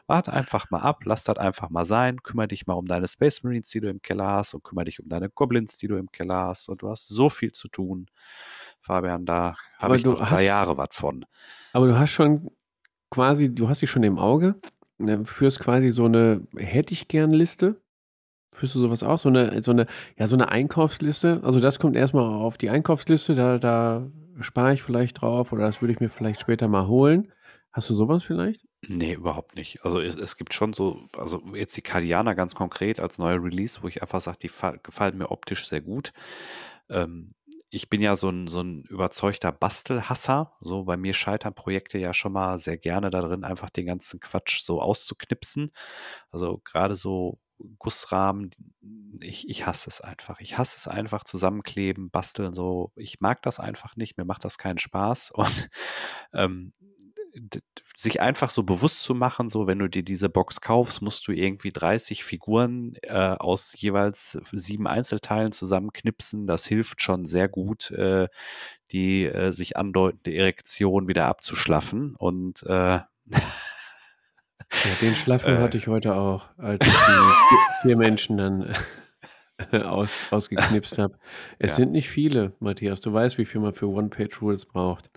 [0.07, 3.43] Warte einfach mal ab, lass das einfach mal sein, kümmere dich mal um deine Space
[3.43, 6.11] Marines, die du im Keller hast und kümmere dich um deine Goblins, die du im
[6.11, 8.07] Keller hast und du hast so viel zu tun.
[8.81, 11.27] Fabian, da habe ich noch ein paar Jahre was von.
[11.73, 12.51] Aber du hast schon
[13.11, 14.55] quasi, du hast dich schon im Auge,
[14.99, 17.81] ne, führst quasi so eine hätte ich gern Liste
[18.57, 19.19] Führst du sowas auch?
[19.19, 19.87] So eine, so eine,
[20.19, 21.41] ja, so eine Einkaufsliste?
[21.43, 25.83] Also das kommt erstmal auf die Einkaufsliste, da, da spare ich vielleicht drauf oder das
[25.83, 27.33] würde ich mir vielleicht später mal holen.
[27.71, 28.65] Hast du sowas vielleicht?
[28.89, 29.85] Nee, überhaupt nicht.
[29.85, 33.83] Also es, es gibt schon so, also jetzt die Cardiana ganz konkret als neuer Release,
[33.83, 34.51] wo ich einfach sage, die
[34.83, 36.13] gefallen mir optisch sehr gut.
[36.89, 37.35] Ähm,
[37.69, 40.53] ich bin ja so ein, so ein überzeugter Bastelhasser.
[40.61, 44.63] So bei mir scheitern Projekte ja schon mal sehr gerne darin, einfach den ganzen Quatsch
[44.63, 45.73] so auszuknipsen.
[46.31, 47.39] Also gerade so
[47.79, 48.51] Gussrahmen,
[49.21, 50.41] ich, ich hasse es einfach.
[50.41, 52.93] Ich hasse es einfach, zusammenkleben, basteln, so.
[52.97, 55.31] Ich mag das einfach nicht, mir macht das keinen Spaß.
[55.35, 55.69] Und
[56.33, 56.73] ähm,
[57.97, 61.33] sich einfach so bewusst zu machen, so wenn du dir diese Box kaufst, musst du
[61.33, 66.47] irgendwie 30 Figuren äh, aus jeweils sieben Einzelteilen zusammenknipsen.
[66.47, 68.29] Das hilft schon sehr gut, äh,
[68.93, 72.17] die äh, sich andeutende Erektion wieder abzuschlaffen.
[72.17, 73.01] Und äh,
[74.61, 78.75] Ja, den Schlaffen äh, hatte ich heute auch, als ich die vier Menschen dann
[79.73, 81.19] aus, ausgeknipst habe.
[81.59, 81.77] Es ja.
[81.77, 83.01] sind nicht viele, Matthias.
[83.01, 85.11] Du weißt, wie viel man für One-Page-Rules braucht.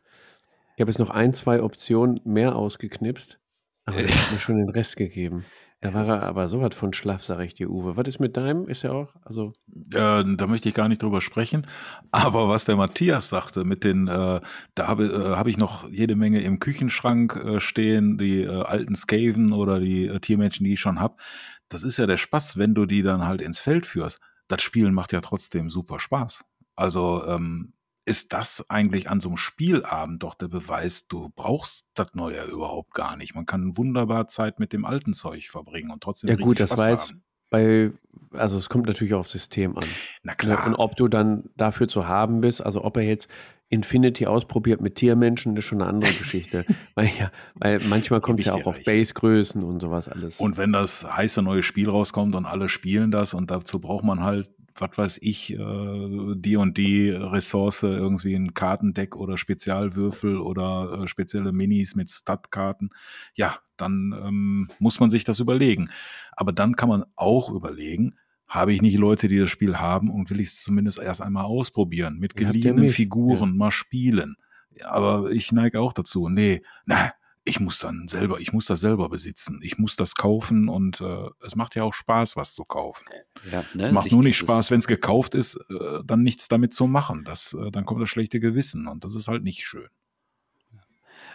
[0.75, 3.39] Ich habe jetzt noch ein, zwei Optionen mehr ausgeknipst,
[3.85, 5.45] aber ich habe mir schon den Rest gegeben.
[5.81, 7.95] Da war er aber so was von schlaff, sage ich dir, Uwe.
[7.95, 8.67] Was ist mit deinem?
[8.67, 9.15] Ist er auch?
[9.23, 9.53] Also
[9.93, 11.65] äh, da möchte ich gar nicht drüber sprechen.
[12.11, 14.41] Aber was der Matthias sagte, mit den, äh,
[14.75, 18.95] da habe äh, hab ich noch jede Menge im Küchenschrank äh, stehen, die äh, alten
[18.95, 21.21] Skaven oder die äh, Tiermenschen, die ich schon hab.
[21.69, 24.19] Das ist ja der Spaß, wenn du die dann halt ins Feld führst.
[24.49, 26.43] Das Spielen macht ja trotzdem super Spaß.
[26.75, 27.73] Also ähm,
[28.09, 32.95] ist das eigentlich an so einem Spielabend doch der Beweis, du brauchst das Neue überhaupt
[32.95, 33.35] gar nicht.
[33.35, 36.79] Man kann wunderbar Zeit mit dem alten Zeug verbringen und trotzdem Ja gut, das Spaß
[36.79, 37.21] war jetzt haben.
[37.51, 37.91] bei,
[38.31, 39.85] also es kommt natürlich aufs System an.
[40.23, 40.65] Na ne, klar.
[40.65, 43.29] Und ob du dann dafür zu haben bist, also ob er jetzt
[43.69, 46.65] Infinity ausprobiert mit Tiermenschen, ist schon eine andere Geschichte.
[46.95, 50.39] weil, ja, weil manchmal kommt es ja auch auf Basegrößen und sowas alles.
[50.39, 54.23] Und wenn das heiße neue Spiel rauskommt und alle spielen das und dazu braucht man
[54.23, 54.49] halt
[54.81, 61.07] was weiß ich, äh, die und die Ressource, irgendwie ein Kartendeck oder Spezialwürfel oder äh,
[61.07, 62.89] spezielle Minis mit Statkarten,
[63.33, 65.89] ja, dann ähm, muss man sich das überlegen.
[66.31, 68.15] Aber dann kann man auch überlegen,
[68.47, 71.45] habe ich nicht Leute, die das Spiel haben und will ich es zumindest erst einmal
[71.45, 73.55] ausprobieren, mit geliehenen Figuren ja.
[73.55, 74.35] mal spielen.
[74.83, 77.13] Aber ich neige auch dazu, nee, na,
[77.45, 81.29] ich muss dann selber, ich muss das selber besitzen, ich muss das kaufen und äh,
[81.45, 83.05] es macht ja auch Spaß, was zu kaufen.
[83.51, 83.87] Ja, ne?
[83.87, 87.23] Es macht nur nicht Spaß, wenn es gekauft ist, äh, dann nichts damit zu machen.
[87.23, 89.87] Das, äh, dann kommt das schlechte Gewissen und das ist halt nicht schön.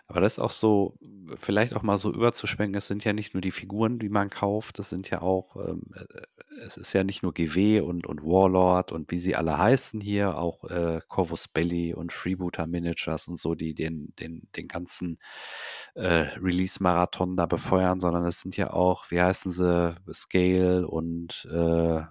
[0.06, 0.98] Aber das ist auch so,
[1.38, 4.78] vielleicht auch mal so überzuschwenken, es sind ja nicht nur die Figuren, die man kauft,
[4.78, 8.92] das sind ja auch, ähm, äh, es ist ja nicht nur GW und, und Warlord
[8.92, 13.54] und wie sie alle heißen hier, auch äh, Corvus Belly und Freebooter Managers und so,
[13.54, 15.18] die den, den, den ganzen
[15.94, 22.02] äh, Release-Marathon da befeuern, sondern es sind ja auch, wie heißen sie, Scale und äh,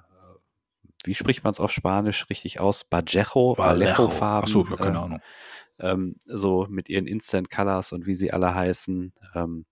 [1.06, 2.86] wie spricht man es auf Spanisch richtig aus?
[2.86, 4.48] Bajejo, Vallejo-Farben.
[4.48, 5.20] Achso, ja, keine äh, Ahnung
[5.80, 9.66] ähm, so mit ihren Instant Colors und wie sie alle heißen, ähm,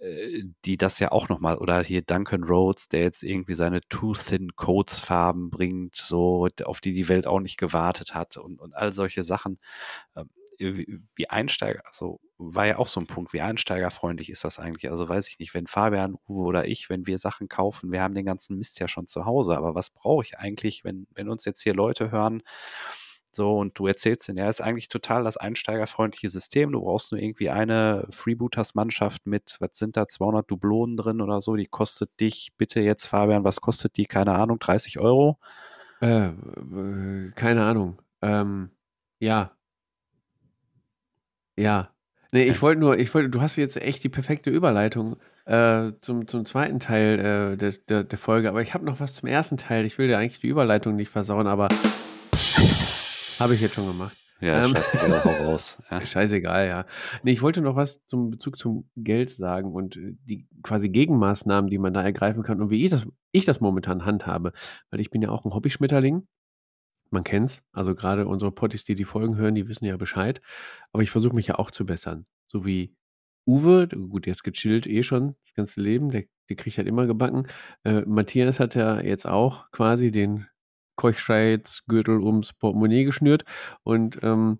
[0.00, 4.14] äh, die das ja auch nochmal, oder hier Duncan Rhodes, der jetzt irgendwie seine Too
[4.14, 8.74] Thin Codes Farben bringt, so, auf die die Welt auch nicht gewartet hat und, und
[8.74, 9.58] all solche Sachen.
[10.16, 14.58] Ähm, wie, wie Einsteiger, also war ja auch so ein Punkt, wie einsteigerfreundlich ist das
[14.58, 14.90] eigentlich?
[14.90, 18.14] Also weiß ich nicht, wenn Fabian, Uwe oder ich, wenn wir Sachen kaufen, wir haben
[18.14, 21.44] den ganzen Mist ja schon zu Hause, aber was brauche ich eigentlich, wenn, wenn uns
[21.44, 22.42] jetzt hier Leute hören,
[23.34, 26.72] so, und du erzählst denen, ja, ist eigentlich total das einsteigerfreundliche System.
[26.72, 31.56] Du brauchst nur irgendwie eine Freebooters-Mannschaft mit, was sind da, 200 Dublonen drin oder so.
[31.56, 34.04] Die kostet dich, bitte jetzt, Fabian, was kostet die?
[34.04, 35.38] Keine Ahnung, 30 Euro?
[36.02, 38.02] Äh, äh, keine Ahnung.
[38.20, 38.70] Ähm,
[39.18, 39.52] ja.
[41.56, 41.90] Ja.
[42.32, 46.26] Nee, ich wollte nur, ich wollte, du hast jetzt echt die perfekte Überleitung äh, zum,
[46.26, 49.56] zum zweiten Teil äh, der, der, der Folge, aber ich habe noch was zum ersten
[49.56, 49.84] Teil.
[49.86, 51.68] Ich will dir eigentlich die Überleitung nicht versauen, aber
[53.38, 54.16] habe ich jetzt schon gemacht.
[54.42, 55.78] Ja, ähm, scheißegal, hau raus.
[55.90, 56.04] Ja.
[56.04, 56.84] Scheißegal, ja.
[57.22, 61.70] Nee, ich wollte noch was zum Bezug zum Geld sagen und äh, die quasi Gegenmaßnahmen,
[61.70, 64.52] die man da ergreifen kann und wie ich das, ich das momentan handhabe.
[64.90, 66.26] Weil ich bin ja auch ein Hobbyschmetterling.
[67.10, 67.62] Man kennt's.
[67.72, 70.40] Also gerade unsere Potties, die die Folgen hören, die wissen ja Bescheid.
[70.92, 72.26] Aber ich versuche mich ja auch zu bessern.
[72.48, 72.96] So wie
[73.46, 77.46] Uwe, gut, jetzt gechillt eh schon das ganze Leben, der, der kriegt halt immer gebacken.
[77.84, 80.46] Äh, Matthias hat ja jetzt auch quasi den
[80.96, 83.44] Keuchscheitsgürtel ums Portemonnaie geschnürt.
[83.82, 84.58] Und ähm,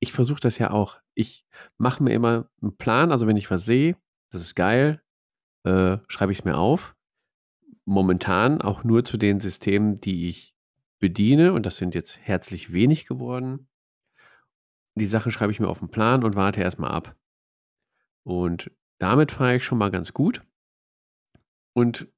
[0.00, 0.98] ich versuche das ja auch.
[1.14, 1.44] Ich
[1.78, 3.96] mache mir immer einen Plan, also wenn ich was sehe,
[4.30, 5.02] das ist geil,
[5.64, 6.96] äh, schreibe ich es mir auf.
[7.84, 10.54] Momentan auch nur zu den Systemen, die ich
[11.00, 13.68] bediene, und das sind jetzt herzlich wenig geworden.
[14.94, 17.16] Die Sachen schreibe ich mir auf den Plan und warte erstmal ab.
[18.22, 20.42] Und damit fahre ich schon mal ganz gut.
[21.74, 22.08] Und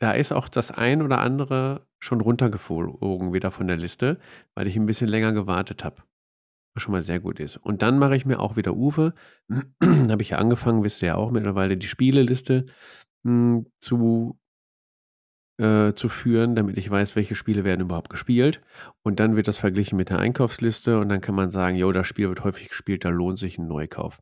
[0.00, 4.18] da ist auch das ein oder andere schon runtergeflogen wieder von der Liste,
[4.54, 6.02] weil ich ein bisschen länger gewartet habe.
[6.74, 7.56] Was schon mal sehr gut ist.
[7.56, 9.14] Und dann mache ich mir auch wieder Uwe.
[9.82, 12.66] habe ich ja angefangen, wisst ihr ja auch mittlerweile, die Spieleliste
[13.22, 14.38] mh, hm, zu,
[15.58, 18.60] äh, zu führen, damit ich weiß, welche Spiele werden überhaupt gespielt.
[19.02, 22.06] Und dann wird das verglichen mit der Einkaufsliste und dann kann man sagen, jo, das
[22.06, 24.20] Spiel wird häufig gespielt, da lohnt sich ein Neukauf.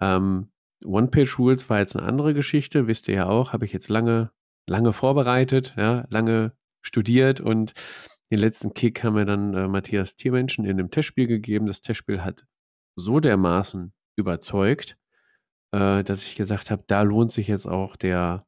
[0.00, 0.50] Ähm,
[0.84, 4.30] One-Page-Rules war jetzt eine andere Geschichte, wisst ihr ja auch, habe ich jetzt lange
[4.66, 6.52] lange vorbereitet, ja, lange
[6.86, 7.74] studiert und
[8.32, 11.66] den letzten Kick haben wir dann äh, Matthias Tiermenschen in einem Testspiel gegeben.
[11.66, 12.44] Das Testspiel hat
[12.96, 14.96] so dermaßen überzeugt,
[15.72, 18.46] äh, dass ich gesagt habe, da lohnt sich jetzt auch der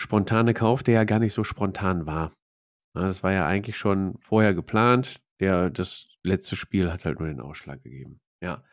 [0.00, 2.32] spontane Kauf, der ja gar nicht so spontan war.
[2.94, 5.20] Ja, das war ja eigentlich schon vorher geplant.
[5.40, 8.20] Der, das letzte Spiel hat halt nur den Ausschlag gegeben.
[8.42, 8.64] Ja.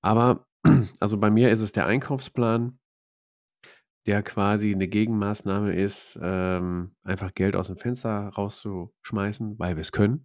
[0.00, 0.46] Aber,
[1.00, 2.78] also bei mir ist es der Einkaufsplan
[4.06, 9.92] der quasi eine Gegenmaßnahme ist, ähm, einfach Geld aus dem Fenster rauszuschmeißen, weil wir es
[9.92, 10.24] können.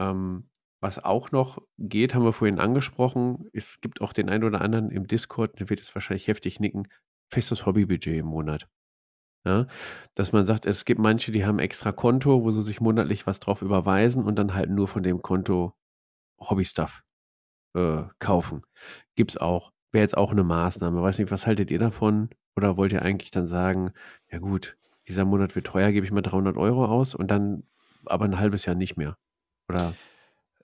[0.00, 4.60] Ähm, was auch noch geht, haben wir vorhin angesprochen, es gibt auch den einen oder
[4.60, 6.88] anderen im Discord, der wird jetzt wahrscheinlich heftig nicken,
[7.32, 8.68] festes Hobbybudget im Monat.
[9.46, 9.66] Ja,
[10.14, 13.40] dass man sagt, es gibt manche, die haben extra Konto, wo sie sich monatlich was
[13.40, 15.74] drauf überweisen und dann halt nur von dem Konto
[16.40, 17.02] Hobby-Stuff
[17.74, 18.62] äh, kaufen.
[19.16, 19.72] Gibt's auch.
[19.90, 21.02] Wäre jetzt auch eine Maßnahme.
[21.02, 22.30] Weiß nicht, was haltet ihr davon?
[22.56, 23.92] Oder wollt ihr eigentlich dann sagen,
[24.30, 27.62] ja gut, dieser Monat wird teuer, gebe ich mal 300 Euro aus und dann
[28.04, 29.16] aber ein halbes Jahr nicht mehr?
[29.68, 29.94] Oder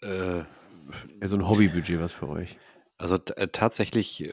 [0.03, 2.59] äh, ja, so ein Hobbybudget was für euch?
[2.99, 4.33] Also äh, tatsächlich äh,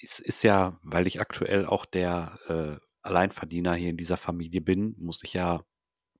[0.00, 4.94] ist, ist ja, weil ich aktuell auch der äh, Alleinverdiener hier in dieser Familie bin,
[4.98, 5.62] muss ich ja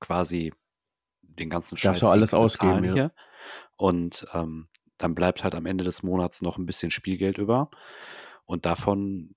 [0.01, 0.53] quasi
[1.23, 2.97] den ganzen Scheiß Darfst alles ausgeben hier.
[2.97, 3.11] Ja.
[3.77, 7.71] Und ähm, dann bleibt halt am Ende des Monats noch ein bisschen Spielgeld über.
[8.45, 9.35] Und davon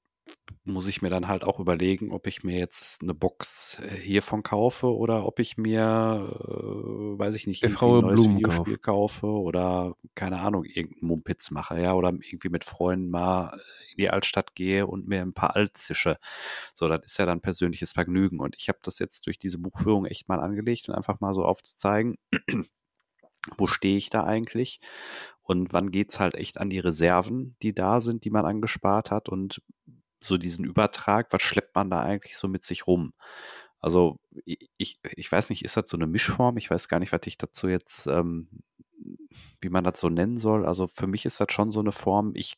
[0.63, 4.43] muss ich mir dann halt auch überlegen, ob ich mir jetzt eine Box äh, hiervon
[4.43, 9.95] kaufe oder ob ich mir, äh, weiß ich nicht, ein neues Blumen Videospiel kaufe oder
[10.15, 13.59] keine Ahnung, irgendeinen Mumpitz mache, ja, oder irgendwie mit Freunden mal
[13.91, 16.17] in die Altstadt gehe und mir ein paar Alt zische.
[16.73, 18.39] So, das ist ja dann persönliches Vergnügen.
[18.39, 21.43] Und ich habe das jetzt durch diese Buchführung echt mal angelegt und einfach mal so
[21.43, 22.17] aufzuzeigen,
[23.57, 24.79] wo stehe ich da eigentlich
[25.41, 29.29] und wann geht's halt echt an die Reserven, die da sind, die man angespart hat
[29.29, 29.61] und
[30.21, 33.13] so diesen Übertrag, was schleppt man da eigentlich so mit sich rum?
[33.79, 36.57] Also ich, ich weiß nicht, ist das so eine Mischform?
[36.57, 38.49] Ich weiß gar nicht, was ich dazu jetzt, ähm,
[39.61, 40.65] wie man das so nennen soll.
[40.65, 42.57] Also für mich ist das schon so eine Form, ich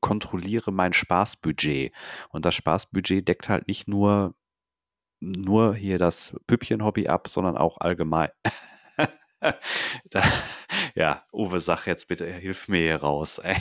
[0.00, 1.92] kontrolliere mein Spaßbudget.
[2.30, 4.34] Und das Spaßbudget deckt halt nicht nur,
[5.20, 8.28] nur hier das Püppchen-Hobby ab, sondern auch allgemein.
[10.10, 10.22] da,
[10.94, 13.38] ja, Uwe, sag jetzt bitte, hilf mir hier raus.
[13.38, 13.56] Ey.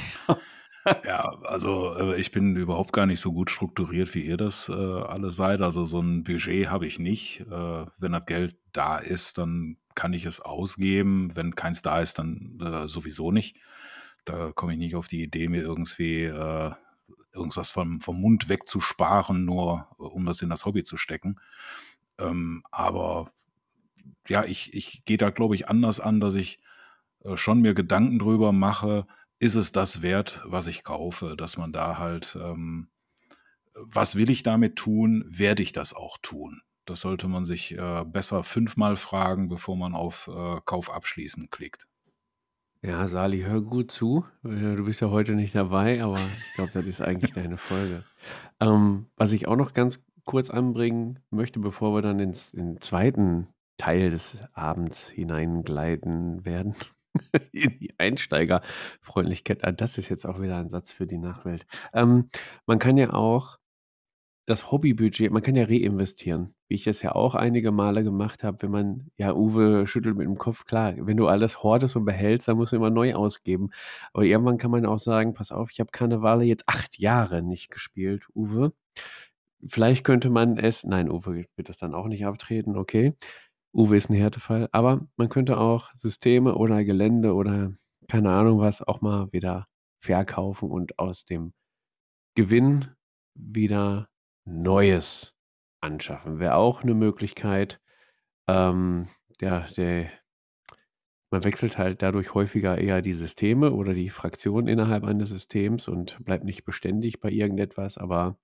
[1.06, 4.74] Ja, also äh, ich bin überhaupt gar nicht so gut strukturiert, wie ihr das äh,
[4.74, 5.62] alle seid.
[5.62, 7.42] Also so ein Budget habe ich nicht.
[7.42, 11.36] Äh, wenn das Geld da ist, dann kann ich es ausgeben.
[11.36, 13.58] Wenn keins da ist, dann äh, sowieso nicht.
[14.26, 16.72] Da komme ich nicht auf die Idee, mir irgendwie äh,
[17.34, 21.40] irgendwas vom, vom Mund wegzusparen, nur äh, um das in das Hobby zu stecken.
[22.20, 23.32] Ähm, aber
[24.30, 26.60] ja, ich, ich gehe da, glaube ich, anders an, dass ich
[27.36, 29.06] schon mir Gedanken drüber mache,
[29.40, 32.90] ist es das wert, was ich kaufe, dass man da halt, ähm,
[33.74, 36.62] was will ich damit tun, werde ich das auch tun.
[36.86, 41.88] Das sollte man sich äh, besser fünfmal fragen, bevor man auf äh, Kauf abschließen klickt.
[42.82, 44.26] Ja, Sali, hör gut zu.
[44.44, 48.04] Äh, du bist ja heute nicht dabei, aber ich glaube, das ist eigentlich deine Folge.
[48.60, 52.82] Ähm, was ich auch noch ganz kurz anbringen möchte, bevor wir dann ins, in den
[52.82, 53.48] zweiten
[53.78, 56.76] Teil des Abends hineingleiten werden,
[57.52, 59.64] in die Einsteigerfreundlichkeit.
[59.64, 61.66] Ah, das ist jetzt auch wieder ein Satz für die Nachwelt.
[61.94, 62.30] Ähm,
[62.66, 63.58] man kann ja auch
[64.48, 68.62] das Hobbybudget, man kann ja reinvestieren, wie ich das ja auch einige Male gemacht habe,
[68.62, 72.48] wenn man, ja, Uwe schüttelt mit dem Kopf, klar, wenn du alles hortest und behältst,
[72.48, 73.72] dann musst du immer neu ausgeben.
[74.14, 77.70] Aber irgendwann kann man auch sagen, pass auf, ich habe Karnevale jetzt acht Jahre nicht
[77.72, 78.72] gespielt, Uwe.
[79.68, 83.16] Vielleicht könnte man es, nein, Uwe wird das dann auch nicht abtreten, okay.
[83.74, 87.74] Uwe ist ein Härtefall, aber man könnte auch Systeme oder Gelände oder
[88.08, 89.68] keine Ahnung was auch mal wieder
[90.00, 91.54] verkaufen und aus dem
[92.36, 92.96] Gewinn
[93.36, 94.10] wieder
[94.46, 95.34] Neues
[95.82, 96.40] anschaffen.
[96.40, 97.82] Wäre auch eine Möglichkeit.
[98.48, 99.08] Ähm,
[99.42, 100.10] ja, der,
[101.32, 106.24] man wechselt halt dadurch häufiger eher die Systeme oder die Fraktionen innerhalb eines Systems und
[106.24, 108.38] bleibt nicht beständig bei irgendetwas, aber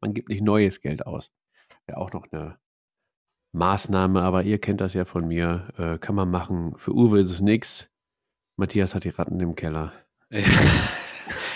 [0.00, 1.32] man gibt nicht neues Geld aus.
[1.86, 2.58] Wäre auch noch eine
[3.52, 5.68] Maßnahme, aber ihr kennt das ja von mir.
[5.76, 6.74] Äh, kann man machen.
[6.76, 7.88] Für Uwe ist es nichts.
[8.56, 9.92] Matthias hat die Ratten im Keller.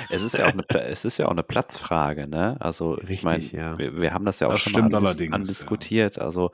[0.08, 2.56] Es ist ja auch eine, es ist ja auch eine Platzfrage, ne?
[2.60, 3.78] Also Richtig, ich meine, ja.
[3.78, 6.16] wir, wir, haben das ja auch das schon mal andis andiskutiert.
[6.16, 6.22] Ja.
[6.22, 6.50] Also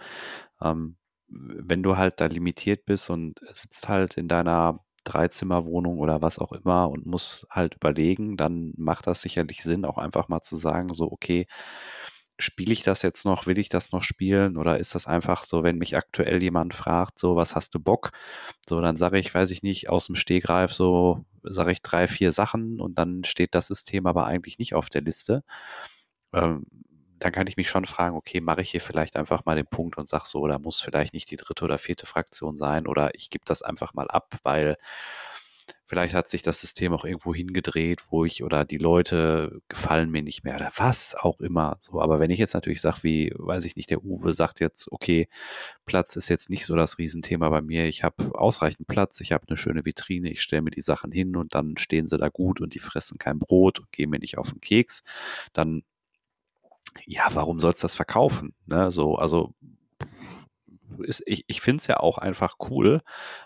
[0.62, 0.96] ähm,
[1.28, 6.52] wenn du halt da limitiert bist und sitzt halt in deiner Dreizimmerwohnung oder was auch
[6.52, 10.94] immer und musst halt überlegen, dann macht das sicherlich Sinn, auch einfach mal zu sagen,
[10.94, 11.46] so, okay,
[12.38, 15.62] spiele ich das jetzt noch, will ich das noch spielen oder ist das einfach so,
[15.62, 18.12] wenn mich aktuell jemand fragt, so, was hast du Bock?
[18.68, 22.32] So, dann sage ich, weiß ich nicht, aus dem Stehgreif so, sage ich drei, vier
[22.32, 25.44] Sachen und dann steht das System aber eigentlich nicht auf der Liste.
[26.32, 26.66] Ähm,
[27.18, 29.96] dann kann ich mich schon fragen, okay, mache ich hier vielleicht einfach mal den Punkt
[29.96, 33.30] und sage so, oder muss vielleicht nicht die dritte oder vierte Fraktion sein oder ich
[33.30, 34.76] gebe das einfach mal ab, weil
[35.84, 40.22] Vielleicht hat sich das System auch irgendwo hingedreht, wo ich oder die Leute gefallen mir
[40.22, 41.78] nicht mehr oder was auch immer.
[41.80, 44.90] So, aber wenn ich jetzt natürlich sage, wie, weiß ich nicht, der Uwe sagt jetzt,
[44.90, 45.28] okay,
[45.84, 47.86] Platz ist jetzt nicht so das Riesenthema bei mir.
[47.86, 51.36] Ich habe ausreichend Platz, ich habe eine schöne Vitrine, ich stelle mir die Sachen hin
[51.36, 54.38] und dann stehen sie da gut und die fressen kein Brot und gehen mir nicht
[54.38, 55.02] auf den Keks,
[55.52, 55.82] dann
[57.06, 58.54] ja, warum soll's das verkaufen?
[58.66, 58.90] Ne?
[58.90, 59.54] So, also
[61.02, 63.02] ist, ich, ich finde es ja auch einfach cool,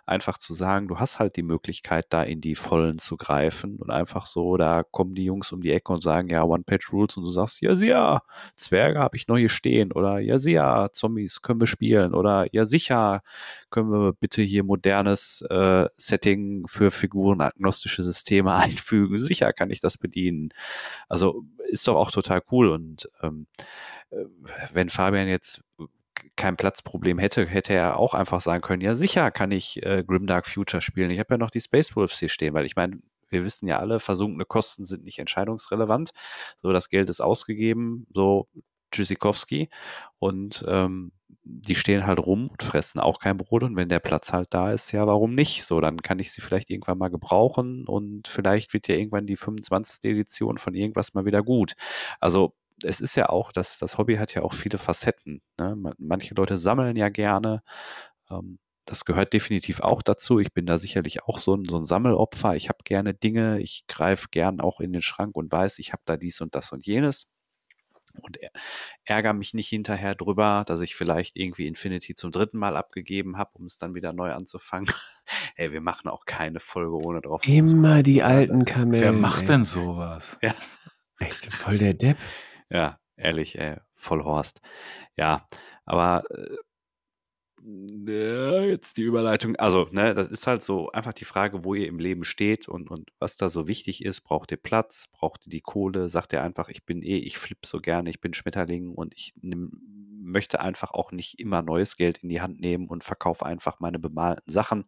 [0.07, 3.91] einfach zu sagen, du hast halt die Möglichkeit, da in die Vollen zu greifen und
[3.91, 7.31] einfach so, da kommen die Jungs um die Ecke und sagen, ja, One-Page-Rules und du
[7.31, 8.21] sagst, ja, ja,
[8.57, 12.65] Zwerge habe ich noch hier stehen oder ja, ja, Zombies können wir spielen oder ja,
[12.65, 13.23] sicher
[13.71, 19.19] können wir bitte hier modernes äh, Setting für figurenagnostische Systeme einfügen.
[19.19, 20.51] Sicher kann ich das bedienen.
[21.09, 23.47] Also ist doch auch total cool und ähm,
[24.11, 24.25] äh,
[24.73, 25.63] wenn Fabian jetzt
[26.37, 30.47] kein Platzproblem hätte, hätte er auch einfach sagen können, ja sicher kann ich äh, Grimdark
[30.47, 31.11] Future spielen.
[31.11, 33.79] Ich habe ja noch die Space Wolves hier stehen, weil ich meine, wir wissen ja
[33.79, 36.11] alle, versunkene Kosten sind nicht entscheidungsrelevant.
[36.59, 38.49] So, das Geld ist ausgegeben, so
[38.93, 39.69] Tschüssikowski.
[40.19, 41.13] Und ähm,
[41.49, 43.63] die stehen halt rum und fressen auch kein Brot.
[43.63, 45.65] Und wenn der Platz halt da ist, ja, warum nicht?
[45.65, 49.37] So, dann kann ich sie vielleicht irgendwann mal gebrauchen und vielleicht wird ja irgendwann die
[49.37, 50.05] 25.
[50.11, 51.75] Edition von irgendwas mal wieder gut.
[52.21, 55.43] Also es ist ja auch, das, das Hobby hat ja auch viele Facetten.
[55.59, 55.77] Ne?
[55.99, 57.63] Manche Leute sammeln ja gerne.
[58.31, 60.39] Ähm, das gehört definitiv auch dazu.
[60.39, 62.55] Ich bin da sicherlich auch so ein, so ein Sammelopfer.
[62.55, 63.61] Ich habe gerne Dinge.
[63.61, 66.71] Ich greife gern auch in den Schrank und weiß, ich habe da dies und das
[66.73, 67.27] und jenes.
[68.23, 68.39] Und
[69.05, 73.51] ärgere mich nicht hinterher drüber, dass ich vielleicht irgendwie Infinity zum dritten Mal abgegeben habe,
[73.55, 74.89] um es dann wieder neu anzufangen.
[75.57, 77.47] Ey, wir machen auch keine Folge ohne drauf.
[77.47, 79.03] Immer die alten Kamellen.
[79.03, 79.47] Wer macht ey.
[79.49, 80.39] denn sowas?
[80.41, 80.55] Ja.
[81.19, 82.19] Echt voll der Depp.
[82.71, 84.61] Ja, ehrlich, ey, voll Horst.
[85.17, 85.49] Ja,
[85.85, 86.57] aber äh,
[88.69, 89.57] jetzt die Überleitung.
[89.57, 92.91] Also, ne, das ist halt so einfach die Frage, wo ihr im Leben steht und,
[92.91, 94.21] und was da so wichtig ist.
[94.23, 95.09] Braucht ihr Platz?
[95.13, 96.09] Braucht ihr die Kohle?
[96.09, 99.33] Sagt ihr einfach, ich bin eh, ich flippe so gerne, ich bin Schmetterling und ich
[99.41, 99.71] nehm,
[100.23, 103.99] möchte einfach auch nicht immer neues Geld in die Hand nehmen und verkaufe einfach meine
[103.99, 104.85] bemalten Sachen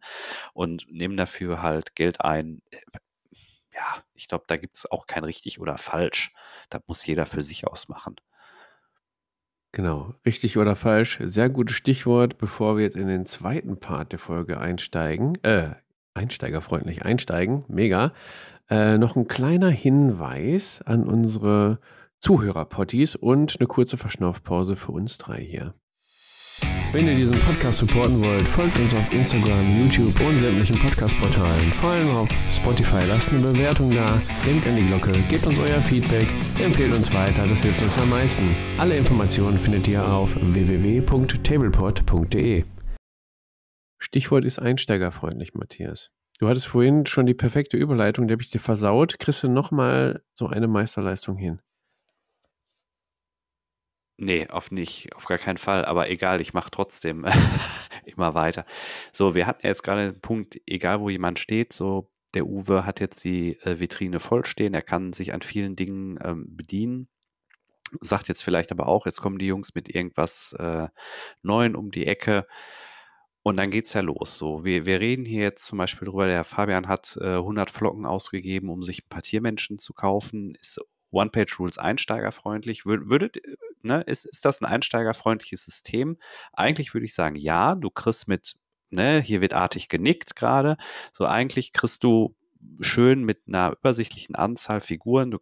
[0.53, 2.61] und nehme dafür halt Geld ein
[3.73, 6.33] ja, ich glaube, da gibt es auch kein richtig oder falsch.
[6.69, 8.15] Da muss jeder für sich ausmachen.
[9.71, 11.19] Genau, richtig oder falsch.
[11.23, 15.37] Sehr gutes Stichwort, bevor wir jetzt in den zweiten Part der Folge einsteigen.
[15.43, 15.75] Äh,
[16.15, 18.13] einsteigerfreundlich einsteigen, mega.
[18.69, 21.79] Äh, noch ein kleiner Hinweis an unsere
[22.19, 25.73] Zuhörerpotties und eine kurze Verschnaufpause für uns drei hier.
[26.91, 31.71] Wenn ihr diesen Podcast supporten wollt, folgt uns auf Instagram, YouTube und sämtlichen Podcast-Portalen.
[31.79, 33.05] Vor allem auf Spotify.
[33.07, 36.27] Lasst eine Bewertung da, denkt an die Glocke, gebt uns euer Feedback,
[36.59, 38.55] empfehlt uns weiter, das hilft uns am meisten.
[38.79, 42.63] Alle Informationen findet ihr auf www.tablepod.de.
[43.99, 46.09] Stichwort ist einsteigerfreundlich, Matthias.
[46.39, 49.19] Du hattest vorhin schon die perfekte Überleitung, die habe ich dir versaut.
[49.19, 51.59] Kriegst du nochmal so eine Meisterleistung hin?
[54.21, 55.85] Nee, auf nicht, auf gar keinen Fall.
[55.85, 57.25] Aber egal, ich mache trotzdem
[58.05, 58.65] immer weiter.
[59.13, 62.99] So, wir hatten jetzt gerade den Punkt, egal wo jemand steht, so der Uwe hat
[62.99, 67.07] jetzt die äh, Vitrine voll stehen, er kann sich an vielen Dingen ähm, bedienen.
[68.01, 70.89] Sagt jetzt vielleicht aber auch, jetzt kommen die Jungs mit irgendwas äh,
[71.41, 72.45] Neuen um die Ecke.
[73.41, 74.37] Und dann geht's ja los.
[74.37, 78.05] So, wir, wir reden hier jetzt zum Beispiel drüber, der Fabian hat äh, 100 Flocken
[78.05, 80.53] ausgegeben, um sich ein paar Tiermenschen zu kaufen.
[80.61, 80.79] Ist
[81.11, 82.85] One-Page-Rules einsteigerfreundlich?
[82.85, 86.17] Würdet, äh, ne, ist, ist das ein einsteigerfreundliches System?
[86.53, 87.75] Eigentlich würde ich sagen, ja.
[87.75, 88.55] Du kriegst mit,
[88.91, 90.77] ne, hier wird artig genickt gerade.
[91.13, 92.35] So, eigentlich kriegst du
[92.81, 95.39] schön mit einer übersichtlichen Anzahl Figuren, du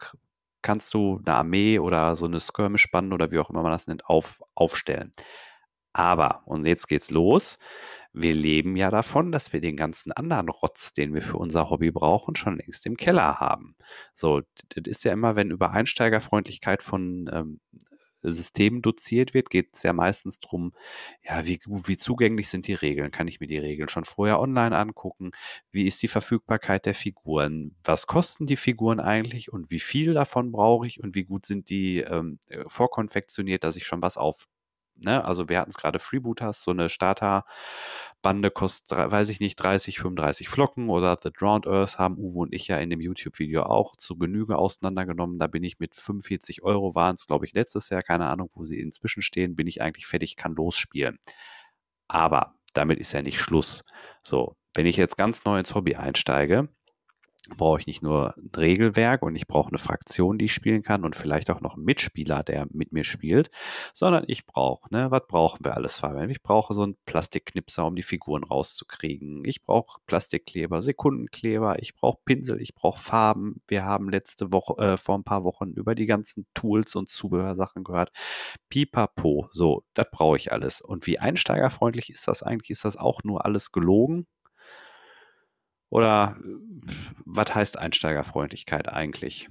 [0.62, 4.06] kannst du eine Armee oder so eine Skirmish-Bande oder wie auch immer man das nennt,
[4.08, 5.12] auf, aufstellen.
[5.94, 7.58] Aber, und jetzt geht's los,
[8.22, 11.92] wir leben ja davon, dass wir den ganzen anderen Rotz, den wir für unser Hobby
[11.92, 13.76] brauchen, schon längst im Keller haben.
[14.16, 17.60] So, das ist ja immer, wenn über Einsteigerfreundlichkeit von ähm,
[18.24, 20.74] Systemen doziert wird, geht es ja meistens darum,
[21.24, 23.12] ja, wie, wie zugänglich sind die Regeln?
[23.12, 25.32] Kann ich mir die Regeln schon vorher online angucken?
[25.72, 27.76] Wie ist die Verfügbarkeit der Figuren?
[27.84, 31.70] Was kosten die Figuren eigentlich und wie viel davon brauche ich und wie gut sind
[31.70, 34.48] die ähm, äh, vorkonfektioniert, dass ich schon was auf
[35.04, 35.24] Ne?
[35.24, 40.50] Also wir hatten es gerade Freebooters, so eine Starter-Bande kostet, weiß ich nicht, 30, 35
[40.50, 44.18] Flocken oder The Drowned Earth haben Uwe und ich ja in dem YouTube-Video auch zu
[44.18, 45.40] Genüge auseinandergenommen.
[45.40, 48.66] Da bin ich mit 45 Euro waren es, glaube ich, letztes Jahr, keine Ahnung, wo
[48.66, 51.20] sie inzwischen stehen, bin ich eigentlich fertig, kann losspielen.
[52.08, 53.84] Aber damit ist ja nicht Schluss.
[54.24, 56.70] So, wenn ich jetzt ganz neu ins Hobby einsteige,
[57.56, 61.04] brauche ich nicht nur ein Regelwerk und ich brauche eine Fraktion, die ich spielen kann
[61.06, 63.50] und vielleicht auch noch einen Mitspieler, der mit mir spielt,
[63.94, 66.30] sondern ich brauche, ne, was brauchen wir alles, Fabian?
[66.30, 69.44] Ich brauche so einen Plastikknipser, um die Figuren rauszukriegen.
[69.46, 73.62] Ich brauche Plastikkleber, Sekundenkleber, ich brauche Pinsel, ich brauche Farben.
[73.68, 77.84] Wir haben letzte Woche, äh, vor ein paar Wochen über die ganzen Tools und Zubehörsachen
[77.84, 78.12] gehört.
[78.70, 80.82] Pipapo, so, das brauche ich alles.
[80.82, 82.72] Und wie einsteigerfreundlich ist das eigentlich?
[82.72, 84.28] Ist das auch nur alles gelogen?
[85.90, 86.38] Oder
[87.26, 89.50] was heißt Einsteigerfreundlichkeit eigentlich?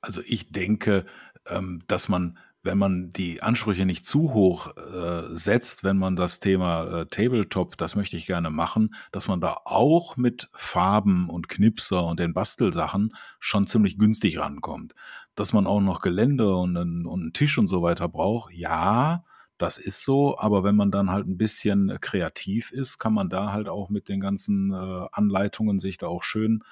[0.00, 1.04] Also ich denke,
[1.46, 6.38] ähm, dass man, wenn man die Ansprüche nicht zu hoch äh, setzt, wenn man das
[6.38, 11.48] Thema äh, Tabletop, das möchte ich gerne machen, dass man da auch mit Farben und
[11.48, 14.94] Knipser und den Bastelsachen schon ziemlich günstig rankommt.
[15.34, 19.24] Dass man auch noch Gelände und einen, und einen Tisch und so weiter braucht, ja,
[19.58, 23.30] das ist so, aber wenn man dann halt ein bisschen äh, kreativ ist, kann man
[23.30, 26.62] da halt auch mit den ganzen äh, Anleitungen sich da auch schön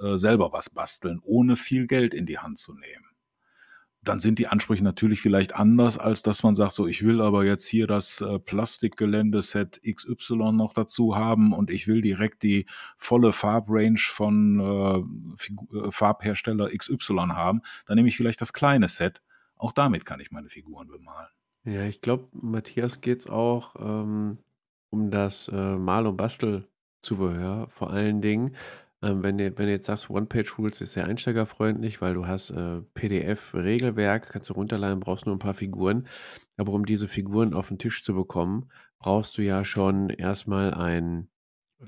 [0.00, 3.06] äh, selber was basteln, ohne viel Geld in die Hand zu nehmen.
[4.02, 7.46] Dann sind die Ansprüche natürlich vielleicht anders, als dass man sagt, so ich will aber
[7.46, 12.66] jetzt hier das äh, Plastikgeländeset XY noch dazu haben und ich will direkt die
[12.98, 17.62] volle Farbrange von äh, äh Farbhersteller XY haben.
[17.86, 19.22] Dann nehme ich vielleicht das kleine Set.
[19.56, 21.28] Auch damit kann ich meine Figuren bemalen.
[21.66, 24.38] Ja, ich glaube, Matthias geht es auch ähm,
[24.90, 27.68] um das äh, Mal- und Bastelzubehör.
[27.70, 28.54] Vor allen Dingen,
[29.02, 32.82] ähm, wenn, du, wenn du jetzt sagst, One-Page-Rules ist sehr einsteigerfreundlich, weil du hast äh,
[32.94, 36.06] PDF-Regelwerk, kannst du runterladen, brauchst nur ein paar Figuren.
[36.58, 41.30] Aber um diese Figuren auf den Tisch zu bekommen, brauchst du ja schon erstmal einen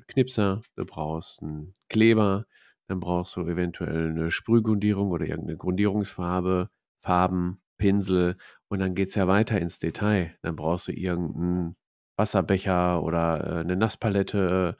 [0.09, 2.47] Knipser, du brauchst einen Kleber,
[2.89, 6.71] dann brauchst du eventuell eine Sprühgrundierung oder irgendeine Grundierungsfarbe,
[7.03, 8.37] Farben, Pinsel
[8.69, 10.37] und dann geht es ja weiter ins Detail.
[10.43, 11.77] Dann brauchst du irgendeinen
[12.17, 14.77] Wasserbecher oder äh, eine Nasspalette.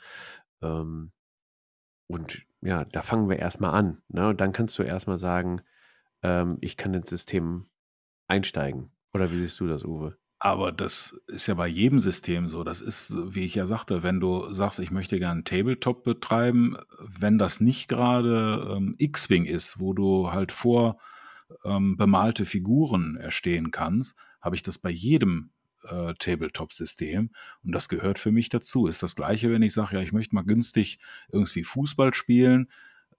[0.63, 1.13] Ähm,
[2.09, 4.03] und ja, da fangen wir erstmal an.
[4.09, 4.29] Ne?
[4.29, 5.61] Und dann kannst du erstmal sagen,
[6.23, 7.67] ähm, ich kann ins System
[8.29, 8.91] einsteigen.
[9.13, 10.17] Oder wie siehst du das, Uwe?
[10.39, 12.63] Aber das ist ja bei jedem System so.
[12.63, 17.39] Das ist, wie ich ja sagte, wenn du sagst, ich möchte gerne Tabletop betreiben, wenn
[17.39, 20.99] das nicht gerade ähm, X-Wing ist, wo du halt vor
[21.67, 25.51] ähm, bemalte Figuren erstehen kannst, habe ich das bei jedem
[25.85, 27.31] äh, Tabletop-System
[27.65, 28.87] und das gehört für mich dazu.
[28.87, 30.99] Ist das gleiche, wenn ich sage, ja, ich möchte mal günstig
[31.31, 32.71] irgendwie Fußball spielen,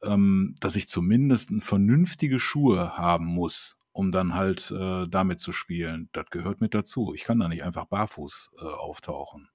[0.04, 6.10] ähm, dass ich zumindest vernünftige Schuhe haben muss, um dann halt äh, damit zu spielen.
[6.14, 7.14] Das gehört mit dazu.
[7.14, 9.50] Ich kann da nicht einfach barfuß äh, auftauchen.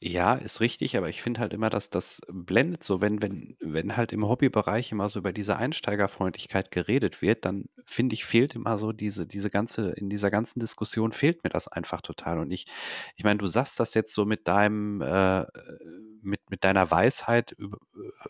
[0.00, 3.96] Ja, ist richtig, aber ich finde halt immer, dass das blendet so, wenn wenn wenn
[3.96, 8.78] halt im Hobbybereich immer so über diese Einsteigerfreundlichkeit geredet wird, dann finde ich, fehlt immer
[8.78, 12.38] so diese diese ganze in dieser ganzen Diskussion fehlt mir das einfach total.
[12.38, 12.66] Und ich
[13.16, 15.44] ich meine, du sagst das jetzt so mit deinem äh,
[16.22, 17.64] mit mit deiner Weisheit äh,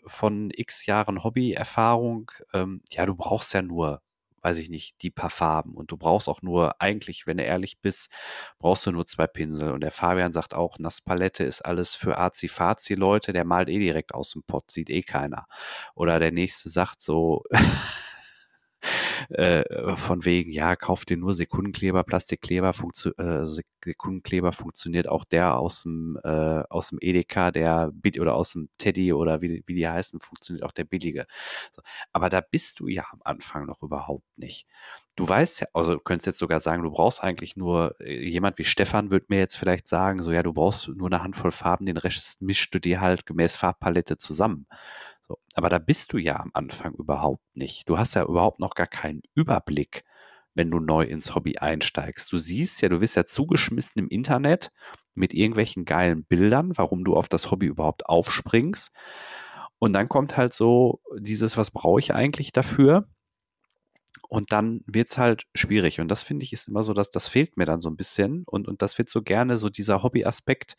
[0.07, 4.01] von X Jahren Hobbyerfahrung, ähm, ja, du brauchst ja nur
[4.41, 5.75] weiß ich nicht, die paar Farben.
[5.75, 8.11] Und du brauchst auch nur, eigentlich, wenn du ehrlich bist,
[8.59, 9.71] brauchst du nur zwei Pinsel.
[9.71, 14.31] Und der Fabian sagt auch, Nasspalette ist alles für Azi-Fazi-Leute, der malt eh direkt aus
[14.31, 15.47] dem Pott, sieht eh keiner.
[15.95, 17.43] Oder der nächste sagt so,
[19.29, 25.57] äh, von wegen, ja, kauf dir nur Sekundenkleber, Plastikkleber, funktio äh, Sekundenkleber funktioniert auch der
[25.57, 29.87] aus dem, äh, aus dem Edeka, der oder aus dem Teddy oder wie, wie die
[29.87, 31.27] heißen, funktioniert auch der billige.
[31.75, 31.81] So.
[32.11, 34.67] Aber da bist du ja am Anfang noch überhaupt nicht.
[35.15, 38.57] Du weißt ja, also du könntest jetzt sogar sagen, du brauchst eigentlich nur, äh, jemand
[38.57, 41.85] wie Stefan wird mir jetzt vielleicht sagen, so ja, du brauchst nur eine Handvoll Farben,
[41.85, 44.65] den Rest mischst du dir halt gemäß Farbpalette zusammen.
[45.29, 45.37] So.
[45.53, 47.87] Aber da bist du ja am Anfang überhaupt nicht.
[47.87, 50.03] Du hast ja überhaupt noch gar keinen Überblick,
[50.55, 52.31] wenn du neu ins Hobby einsteigst.
[52.31, 54.71] Du siehst ja, du wirst ja zugeschmissen im Internet
[55.13, 58.91] mit irgendwelchen geilen Bildern, warum du auf das Hobby überhaupt aufspringst.
[59.77, 63.07] Und dann kommt halt so dieses, was brauche ich eigentlich dafür?
[64.29, 65.99] Und dann wird's halt schwierig.
[65.99, 68.43] Und das finde ich ist immer so, dass das fehlt mir dann so ein bisschen.
[68.47, 70.75] Und, und das wird so gerne, so dieser Hobbyaspekt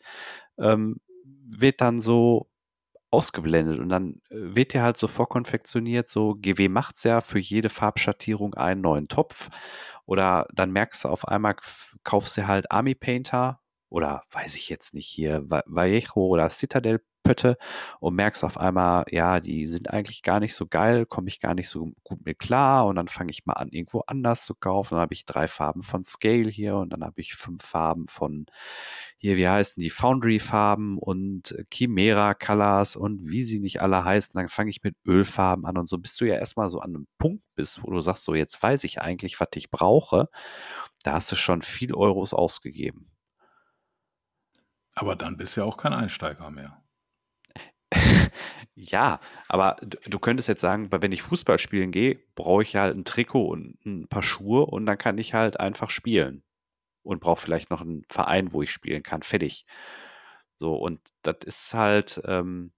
[0.57, 2.50] ähm, wird dann so
[3.11, 7.69] ausgeblendet und dann äh, wird dir halt so vorkonfektioniert, so GW macht's ja für jede
[7.69, 9.49] Farbschattierung einen neuen Topf
[10.05, 11.55] oder dann merkst du auf einmal,
[12.03, 17.57] kaufst du halt Army Painter oder weiß ich jetzt nicht hier, Vallejo oder Citadel Pötte
[17.99, 21.53] und merkst auf einmal, ja, die sind eigentlich gar nicht so geil, komme ich gar
[21.53, 24.95] nicht so gut mit klar und dann fange ich mal an, irgendwo anders zu kaufen.
[24.95, 28.45] Dann habe ich drei Farben von Scale hier und dann habe ich fünf Farben von
[29.17, 34.37] hier, wie heißen die, Foundry-Farben und Chimera Colors und wie sie nicht alle heißen.
[34.39, 37.07] Dann fange ich mit Ölfarben an und so, bis du ja erstmal so an einem
[37.19, 40.27] Punkt bist, wo du sagst, so jetzt weiß ich eigentlich, was ich brauche.
[41.03, 43.11] Da hast du schon viel Euros ausgegeben.
[44.95, 46.80] Aber dann bist du ja auch kein Einsteiger mehr.
[48.75, 53.05] Ja, aber du könntest jetzt sagen, wenn ich Fußball spielen gehe, brauche ich halt ein
[53.05, 56.43] Trikot und ein paar Schuhe und dann kann ich halt einfach spielen
[57.03, 59.23] und brauche vielleicht noch einen Verein, wo ich spielen kann.
[59.23, 59.65] Fertig.
[60.59, 62.71] So, und das ist halt, ähm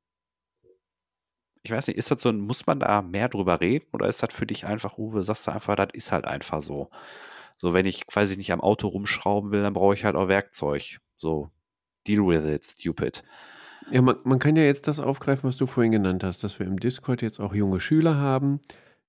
[1.63, 4.21] ich weiß nicht, ist das so 'n muss man da mehr drüber reden oder ist
[4.21, 6.89] das für dich einfach, Uwe, sagst du einfach, das ist halt einfach so.
[7.57, 10.99] So, wenn ich quasi nicht am Auto rumschrauben will, dann brauche ich halt auch Werkzeug.
[11.17, 11.49] So,
[12.07, 13.23] deal with it, stupid.
[13.91, 16.65] Ja, man, man kann ja jetzt das aufgreifen, was du vorhin genannt hast, dass wir
[16.65, 18.59] im Discord jetzt auch junge Schüler haben,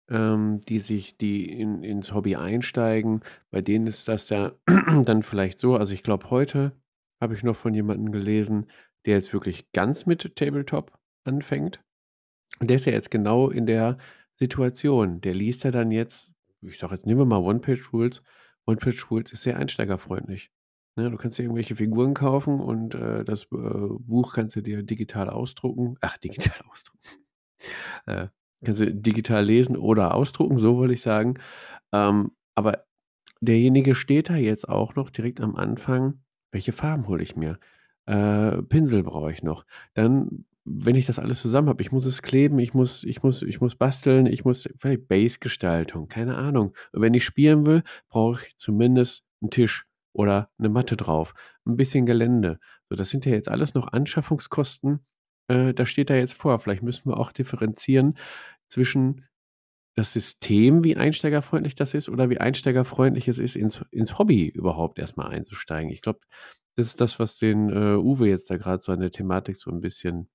[0.08, 3.20] ähm, die sich, die in, ins Hobby einsteigen.
[3.50, 4.52] Bei denen ist das ja
[5.04, 5.76] dann vielleicht so.
[5.76, 6.72] Also ich glaube, heute
[7.20, 8.66] habe ich noch von jemandem gelesen,
[9.06, 11.82] der jetzt wirklich ganz mit Tabletop anfängt.
[12.60, 13.98] Und der ist ja jetzt genau in der
[14.34, 15.20] Situation.
[15.20, 18.22] Der liest ja dann jetzt, ich sage jetzt, nehmen wir mal One-Page-Rules.
[18.66, 20.50] One-Page-Rules ist sehr einsteigerfreundlich.
[20.96, 24.82] Ne, du kannst dir irgendwelche Figuren kaufen und äh, das äh, Buch kannst du dir
[24.84, 25.96] digital ausdrucken.
[26.00, 27.08] Ach, digital ausdrucken.
[28.06, 28.28] Äh,
[28.64, 31.34] kannst du digital lesen oder ausdrucken, so wollte ich sagen.
[31.92, 32.84] Ähm, aber
[33.40, 36.22] derjenige steht da jetzt auch noch direkt am Anfang.
[36.52, 37.58] Welche Farben hole ich mir?
[38.06, 39.66] Äh, Pinsel brauche ich noch.
[39.94, 43.42] Dann, wenn ich das alles zusammen habe, ich muss es kleben, ich muss, ich muss,
[43.42, 46.72] ich muss basteln, ich muss vielleicht Base-Gestaltung, keine Ahnung.
[46.92, 51.34] Und wenn ich spielen will, brauche ich zumindest einen Tisch oder eine Matte drauf,
[51.66, 52.58] ein bisschen Gelände.
[52.88, 55.04] So, das sind ja jetzt alles noch Anschaffungskosten.
[55.48, 56.58] Äh, da steht da jetzt vor.
[56.58, 58.16] Vielleicht müssen wir auch differenzieren
[58.68, 59.26] zwischen
[59.96, 64.98] das System, wie einsteigerfreundlich das ist, oder wie einsteigerfreundlich es ist, ins, ins Hobby überhaupt
[64.98, 65.90] erstmal einzusteigen.
[65.90, 66.20] Ich glaube,
[66.76, 69.70] das ist das, was den äh, Uwe jetzt da gerade so an der Thematik so
[69.70, 70.28] ein bisschen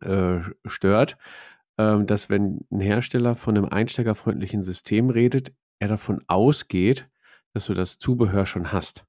[0.00, 1.18] äh, stört,
[1.78, 7.08] ähm, dass wenn ein Hersteller von einem einsteigerfreundlichen System redet, er davon ausgeht,
[7.54, 9.04] dass du das Zubehör schon hast.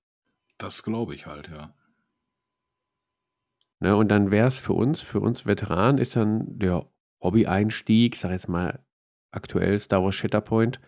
[0.58, 1.74] Das glaube ich halt, ja.
[3.80, 6.86] Ne, und dann wäre es für uns, für uns Veteranen, ist dann der
[7.22, 8.84] Hobby-Einstieg, sag jetzt mal
[9.32, 10.80] aktuell Star Wars Shatterpoint.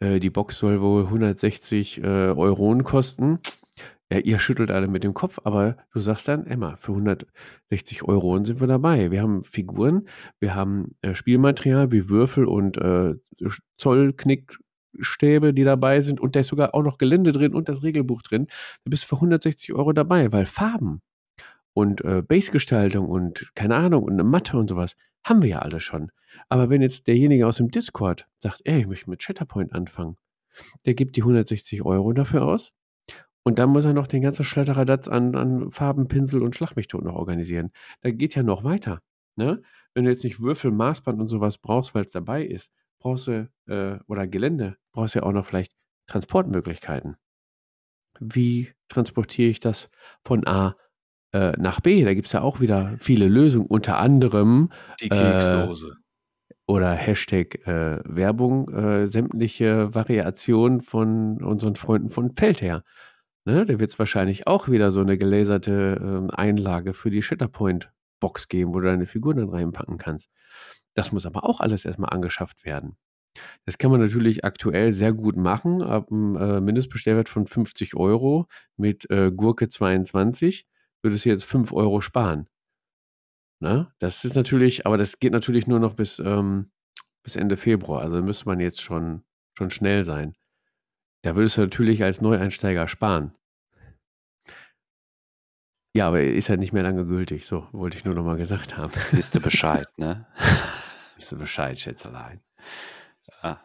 [0.00, 3.38] Äh, die Box soll wohl 160 äh, Euronen kosten.
[4.10, 8.42] Ja, ihr schüttelt alle mit dem Kopf, aber du sagst dann, Emma, für 160 Euro
[8.44, 9.10] sind wir dabei.
[9.10, 10.08] Wir haben Figuren,
[10.40, 13.14] wir haben äh, Spielmaterial wie Würfel und äh,
[13.78, 14.58] Zollknick,
[15.00, 18.22] Stäbe, die dabei sind und da ist sogar auch noch Gelände drin und das Regelbuch
[18.22, 18.46] drin,
[18.84, 21.00] da bist du für 160 Euro dabei, weil Farben
[21.72, 25.80] und äh, Base-Gestaltung und keine Ahnung und eine Matte und sowas haben wir ja alle
[25.80, 26.10] schon.
[26.48, 30.16] Aber wenn jetzt derjenige aus dem Discord sagt, ey, ich möchte mit Shatterpoint anfangen,
[30.86, 32.72] der gibt die 160 Euro dafür aus
[33.44, 37.16] Und dann muss er noch den ganzen Schletteradatz an, an Farben, Pinsel und Schlagmethoden noch
[37.16, 37.72] organisieren.
[38.02, 39.00] Da geht ja noch weiter.
[39.36, 39.62] Ne?
[39.94, 42.70] Wenn du jetzt nicht Würfel, Maßband und sowas brauchst, weil es dabei ist,
[43.04, 45.72] brauchst du, äh, oder Gelände, brauchst du ja auch noch vielleicht
[46.06, 47.16] Transportmöglichkeiten.
[48.18, 49.90] Wie transportiere ich das
[50.24, 50.76] von A
[51.32, 52.04] äh, nach B?
[52.04, 55.88] Da gibt es ja auch wieder viele Lösungen, unter anderem die Keksdose.
[55.88, 56.00] Äh,
[56.66, 62.84] oder Hashtag äh, Werbung, äh, sämtliche Variationen von unseren Freunden von Feldherr.
[63.44, 68.48] Ne, da wird es wahrscheinlich auch wieder so eine gelaserte ähm, Einlage für die Shatterpoint-Box
[68.48, 70.30] geben, wo du deine Figuren dann reinpacken kannst.
[70.94, 72.96] Das muss aber auch alles erstmal angeschafft werden.
[73.66, 78.46] Das kann man natürlich aktuell sehr gut machen, ab einem äh, Mindestbestellwert von 50 Euro
[78.76, 80.66] mit äh, Gurke 22
[81.04, 82.48] würdest du jetzt 5 Euro sparen.
[83.60, 83.92] Ne?
[83.98, 86.70] Das ist natürlich, aber das geht natürlich nur noch bis, ähm,
[87.22, 88.02] bis Ende Februar.
[88.02, 89.22] Also müsste man jetzt schon,
[89.56, 90.34] schon schnell sein.
[91.22, 93.34] Da würdest du natürlich als Neueinsteiger sparen.
[95.96, 97.46] Ja, aber ist ja nicht mehr lange gültig.
[97.46, 98.92] So, wollte ich nur noch mal gesagt haben.
[99.12, 100.26] Wisst du Bescheid, ne?
[101.16, 102.42] Wisst du Bescheid, Schätzelein.
[103.42, 103.60] Ja.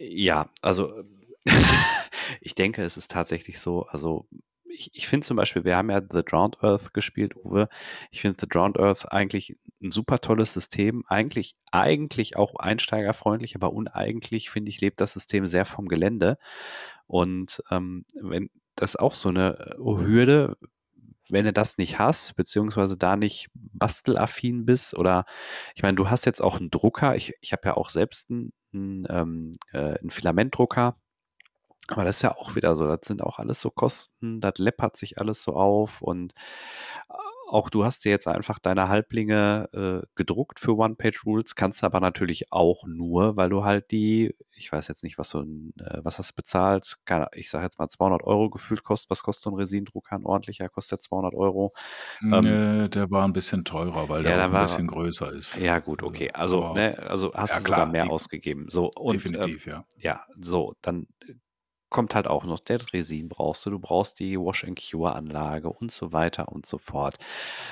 [0.00, 1.04] Ja, also
[2.40, 4.26] ich denke, es ist tatsächlich so, also
[4.64, 7.68] ich, ich finde zum Beispiel, wir haben ja The Drowned Earth gespielt, Uwe.
[8.10, 11.04] Ich finde The Drowned Earth eigentlich ein super tolles System.
[11.06, 16.38] Eigentlich, eigentlich auch einsteigerfreundlich, aber uneigentlich, finde ich, lebt das System sehr vom Gelände.
[17.06, 20.56] Und ähm, wenn das auch so eine äh, Hürde,
[21.28, 25.24] wenn du das nicht hast, beziehungsweise da nicht bastelaffin bist, oder
[25.74, 28.52] ich meine, du hast jetzt auch einen Drucker, ich, ich habe ja auch selbst einen,
[28.72, 30.96] einen, ähm, äh, einen Filamentdrucker,
[31.88, 34.96] aber das ist ja auch wieder so, das sind auch alles so Kosten, das läppert
[34.96, 36.32] sich alles so auf und
[37.48, 42.52] auch du hast dir jetzt einfach deine Halblinge äh, gedruckt für One-Page-Rules, kannst aber natürlich
[42.52, 46.18] auch nur, weil du halt die, ich weiß jetzt nicht, was so ein, äh, was
[46.18, 49.50] hast du bezahlt, keine, ich sage jetzt mal 200 Euro gefühlt kostet, was kostet so
[49.50, 51.72] ein Resin-Drucker, ein ordentlicher kostet 200 Euro.
[52.22, 52.40] Ähm,
[52.82, 55.56] nee, der war ein bisschen teurer, weil ja, der auch ein bisschen größer ist.
[55.56, 58.66] Ja gut, okay, also, ne, also hast ja, du klar, sogar mehr die, ausgegeben.
[58.68, 59.86] So, und, definitiv, ähm, ja.
[59.98, 61.06] Ja, so, dann
[61.96, 66.48] kommt halt auch noch der Resin brauchst du, du brauchst die Wash-and-Cure-Anlage und so weiter
[66.48, 67.16] und so fort.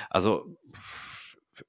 [0.09, 0.57] Also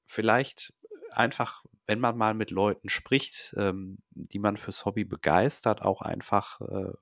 [0.07, 0.73] vielleicht
[1.11, 6.59] einfach, wenn man mal mit Leuten spricht, ähm, die man fürs Hobby begeistert, auch einfach
[6.61, 6.93] äh,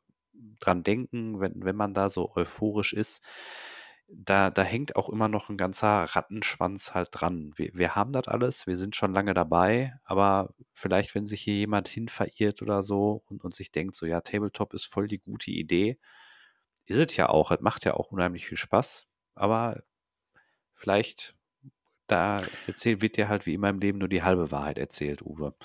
[0.59, 3.23] dran denken, wenn, wenn man da so euphorisch ist,
[4.07, 7.51] da, da hängt auch immer noch ein ganzer Rattenschwanz halt dran.
[7.55, 11.55] Wir, wir haben das alles, wir sind schon lange dabei, aber vielleicht, wenn sich hier
[11.55, 15.19] jemand hin verirrt oder so und, und sich denkt, so ja, Tabletop ist voll die
[15.19, 15.97] gute Idee,
[16.85, 19.83] ist es ja auch, es macht ja auch unheimlich viel Spaß, aber
[20.73, 21.35] vielleicht
[22.07, 25.55] da erzählt, wird dir halt wie immer im Leben nur die halbe Wahrheit erzählt, Uwe.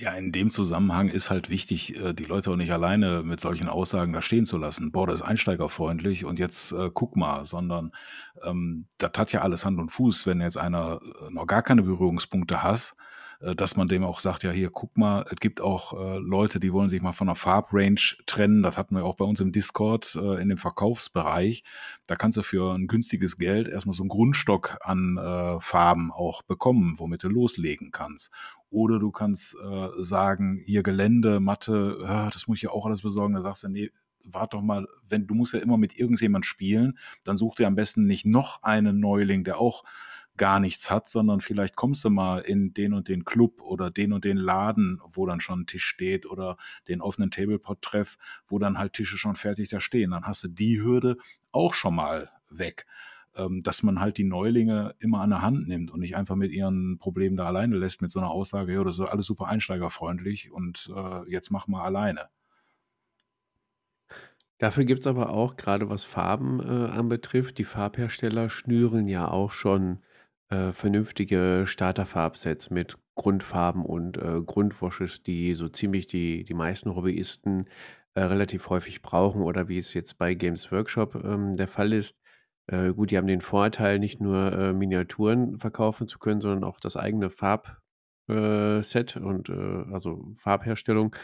[0.00, 3.68] Ja, in dem Zusammenhang ist halt wichtig, äh, die Leute auch nicht alleine mit solchen
[3.68, 4.92] Aussagen da stehen zu lassen.
[4.92, 7.90] Boah, das ist einsteigerfreundlich und jetzt äh, guck mal, sondern
[8.44, 11.82] ähm, das hat ja alles Hand und Fuß, wenn jetzt einer äh, noch gar keine
[11.82, 12.94] Berührungspunkte hat
[13.40, 16.60] äh, dass man dem auch sagt, ja hier, guck mal, es gibt auch äh, Leute,
[16.60, 18.62] die wollen sich mal von der Farbrange trennen.
[18.62, 21.64] Das hatten wir auch bei uns im Discord äh, in dem Verkaufsbereich.
[22.06, 26.42] Da kannst du für ein günstiges Geld erstmal so einen Grundstock an äh, Farben auch
[26.42, 28.32] bekommen, womit du loslegen kannst.
[28.70, 33.02] Oder du kannst äh, sagen, hier Gelände, Matte, äh, das muss ich ja auch alles
[33.02, 33.34] besorgen.
[33.34, 33.90] Da sagst du, nee,
[34.24, 37.74] warte doch mal, wenn du musst ja immer mit irgendjemand spielen, dann such dir am
[37.74, 39.84] besten nicht noch einen Neuling, der auch
[40.36, 44.12] gar nichts hat, sondern vielleicht kommst du mal in den und den Club oder den
[44.12, 46.56] und den Laden, wo dann schon ein Tisch steht oder
[46.86, 48.16] den offenen Tablepot-Treff,
[48.46, 50.12] wo dann halt Tische schon fertig da stehen.
[50.12, 51.18] Dann hast du die Hürde
[51.50, 52.86] auch schon mal weg.
[53.38, 56.52] Ähm, dass man halt die Neulinge immer an der Hand nimmt und nicht einfach mit
[56.52, 60.50] ihren Problemen da alleine lässt mit so einer Aussage, ja, das ist alles super einsteigerfreundlich
[60.50, 62.28] und äh, jetzt mach mal alleine.
[64.58, 69.52] Dafür gibt es aber auch, gerade was Farben äh, anbetrifft, die Farbhersteller schnüren ja auch
[69.52, 70.00] schon
[70.48, 77.68] äh, vernünftige Starterfarbsets mit Grundfarben und äh, Grundwashes, die so ziemlich die, die meisten Hobbyisten
[78.14, 82.18] äh, relativ häufig brauchen oder wie es jetzt bei Games Workshop ähm, der Fall ist.
[82.68, 86.80] Äh, gut, die haben den Vorteil, nicht nur äh, Miniaturen verkaufen zu können, sondern auch
[86.80, 91.14] das eigene Farbset äh, und also Farbherstellung.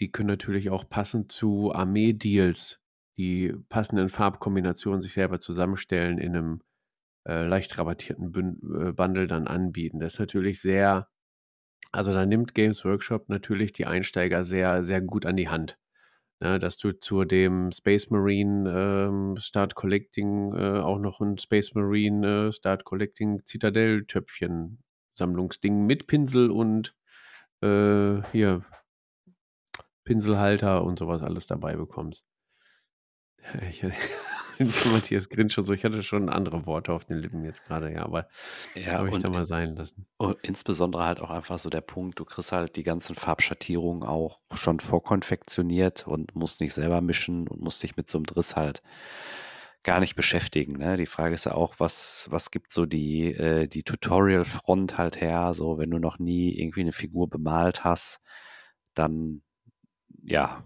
[0.00, 2.80] Die können natürlich auch passend zu Armee-Deals
[3.16, 6.62] die passenden Farbkombinationen sich selber zusammenstellen in einem
[7.28, 10.00] äh, leicht rabattierten Bün äh, Bundle dann anbieten.
[10.00, 11.08] Das ist natürlich sehr
[11.94, 15.78] also da nimmt Games Workshop natürlich die Einsteiger sehr, sehr gut an die Hand.
[16.44, 21.72] Ne, dass du zu dem Space Marine ähm, Start Collecting äh, auch noch ein Space
[21.74, 24.82] Marine äh, Start Collecting Zitadell Töpfchen
[25.18, 26.94] Sammlungsding mit Pinsel und
[27.62, 28.62] äh, hier
[30.04, 32.26] Pinselhalter und sowas alles dabei bekommst.
[33.70, 33.82] Ich,
[34.92, 35.72] Matthias grinst schon so.
[35.72, 38.28] Ich hatte schon andere Worte auf den Lippen jetzt gerade, ja, aber
[38.74, 40.06] ja, habe ich da mal sein lassen.
[40.16, 44.40] Und insbesondere halt auch einfach so der Punkt, du kriegst halt die ganzen Farbschattierungen auch
[44.54, 48.82] schon vorkonfektioniert und musst nicht selber mischen und musst dich mit so einem Driss halt
[49.82, 50.78] gar nicht beschäftigen.
[50.78, 50.96] Ne?
[50.96, 55.52] Die Frage ist ja auch, was, was gibt so die, äh, die Tutorial-Front halt her?
[55.54, 58.20] So, wenn du noch nie irgendwie eine Figur bemalt hast,
[58.94, 59.42] dann
[60.24, 60.64] ja,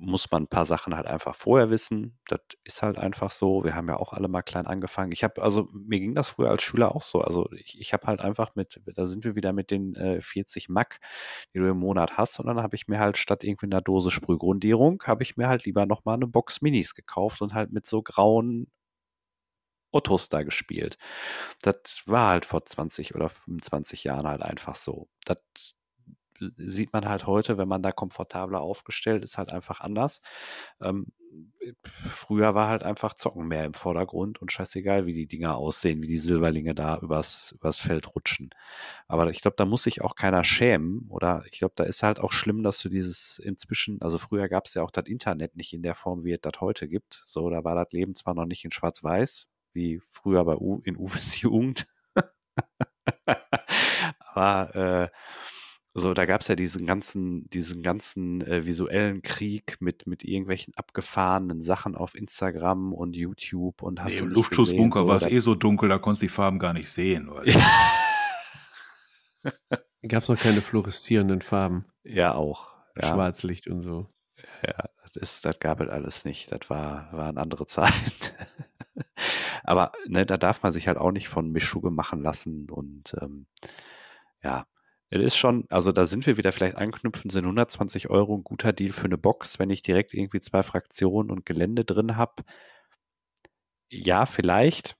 [0.00, 2.18] muss man ein paar Sachen halt einfach vorher wissen.
[2.28, 3.64] Das ist halt einfach so.
[3.64, 5.12] Wir haben ja auch alle mal klein angefangen.
[5.12, 7.20] Ich habe, also mir ging das früher als Schüler auch so.
[7.20, 10.68] Also ich, ich habe halt einfach mit, da sind wir wieder mit den äh, 40
[10.68, 11.00] Mack,
[11.52, 12.38] die du im Monat hast.
[12.38, 15.64] Und dann habe ich mir halt statt irgendwie einer Dose Sprühgrundierung, habe ich mir halt
[15.64, 18.68] lieber nochmal eine Box Minis gekauft und halt mit so grauen
[19.92, 20.98] Ottos da gespielt.
[21.62, 25.08] Das war halt vor 20 oder 25 Jahren halt einfach so.
[25.24, 25.38] Das
[26.56, 30.20] sieht man halt heute, wenn man da komfortabler aufgestellt ist, halt einfach anders.
[30.80, 31.06] Ähm,
[32.06, 36.06] früher war halt einfach Zocken mehr im Vordergrund und scheißegal, wie die Dinger aussehen, wie
[36.06, 38.50] die Silberlinge da übers, übers Feld rutschen.
[39.06, 42.20] Aber ich glaube, da muss sich auch keiner schämen oder ich glaube, da ist halt
[42.20, 45.72] auch schlimm, dass du dieses inzwischen, also früher gab es ja auch das Internet nicht
[45.72, 47.22] in der Form, wie es das heute gibt.
[47.26, 50.96] So, da war das Leben zwar noch nicht in Schwarz-Weiß, wie früher bei U in
[50.98, 51.86] Uwes Jugend.
[54.34, 55.08] Aber äh,
[55.98, 60.74] so, da gab es ja diesen ganzen, diesen ganzen äh, visuellen Krieg mit, mit irgendwelchen
[60.76, 65.40] abgefahrenen Sachen auf Instagram und YouTube und hast nee, Im Luftschutzbunker so, war es eh
[65.40, 67.30] so dunkel, da konntest du die Farben gar nicht sehen.
[70.08, 71.84] gab es noch keine fluoreszierenden Farben.
[72.02, 72.68] Ja, auch.
[72.96, 73.08] Ja.
[73.08, 74.06] Schwarzlicht und so.
[74.66, 74.74] Ja,
[75.14, 76.50] das, das gab es alles nicht.
[76.50, 78.34] Das war, waren andere Zeiten.
[79.62, 83.46] Aber ne, da darf man sich halt auch nicht von Mischugge machen lassen und ähm,
[84.42, 84.66] ja,
[85.10, 88.72] es ist schon, also da sind wir wieder vielleicht anknüpfen, sind 120 Euro ein guter
[88.72, 92.44] Deal für eine Box, wenn ich direkt irgendwie zwei Fraktionen und Gelände drin habe.
[93.90, 94.96] Ja, vielleicht.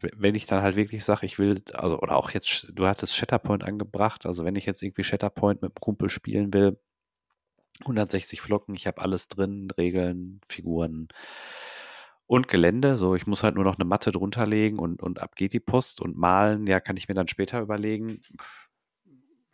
[0.00, 3.64] Wenn ich dann halt wirklich sage, ich will, also, oder auch jetzt, du hattest Shatterpoint
[3.64, 6.78] angebracht, also wenn ich jetzt irgendwie Shatterpoint mit einem Kumpel spielen will,
[7.86, 11.08] 160 Flocken, ich habe alles drin, Regeln, Figuren
[12.26, 12.96] und Gelände.
[12.96, 15.60] So, ich muss halt nur noch eine Matte drunter legen und, und ab geht die
[15.60, 18.20] Post und malen, ja, kann ich mir dann später überlegen.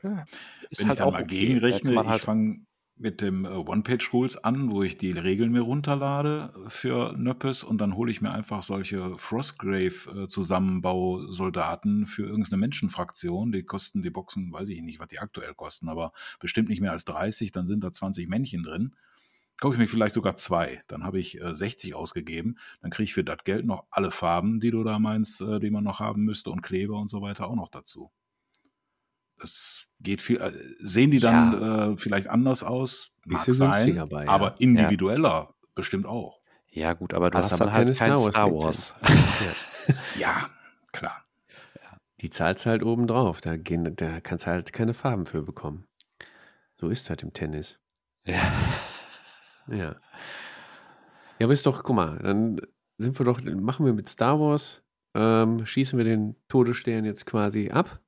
[0.02, 0.24] Ja,
[0.70, 1.38] ist Wenn halt ich dann auch mal okay.
[1.38, 2.66] gegenrechne, halt ich fange
[3.02, 7.96] mit dem äh, One-Page-Rules an, wo ich die Regeln mir runterlade für Nöppes und dann
[7.96, 13.52] hole ich mir einfach solche Frostgrave-Zusammenbausoldaten für irgendeine Menschenfraktion.
[13.52, 16.92] Die kosten die Boxen, weiß ich nicht, was die aktuell kosten, aber bestimmt nicht mehr
[16.92, 18.94] als 30, dann sind da 20 Männchen drin.
[19.58, 23.14] Kaufe ich mir vielleicht sogar zwei, dann habe ich äh, 60 ausgegeben, dann kriege ich
[23.14, 26.24] für das Geld noch alle Farben, die du da meinst, äh, die man noch haben
[26.24, 28.10] müsste und Kleber und so weiter auch noch dazu
[29.42, 31.92] es geht viel, äh, sehen die dann ja.
[31.92, 33.10] äh, vielleicht anders aus?
[33.24, 34.30] Mag sein, bei, ja.
[34.30, 35.54] aber individueller ja.
[35.74, 36.40] bestimmt auch.
[36.70, 38.88] Ja, gut, aber du hast, hast dann halt kein Star Wars.
[38.88, 39.96] Star Wars.
[40.18, 40.48] ja,
[40.92, 41.24] klar.
[42.20, 43.40] Die zahlst halt oben drauf.
[43.40, 45.86] Da, gehen, da kannst du halt keine Farben für bekommen.
[46.76, 47.78] So ist halt im Tennis.
[48.24, 48.40] Ja.
[49.68, 49.94] Ja.
[51.38, 52.60] Ja, aber ist doch, guck mal, dann
[52.98, 54.82] sind wir doch, machen wir mit Star Wars,
[55.14, 58.00] ähm, schießen wir den Todesstern jetzt quasi ab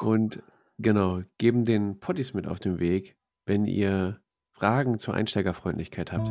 [0.00, 0.40] und
[0.78, 3.16] Genau, geben den Potties mit auf den Weg,
[3.46, 4.20] wenn ihr
[4.52, 6.28] Fragen zur Einsteigerfreundlichkeit habt.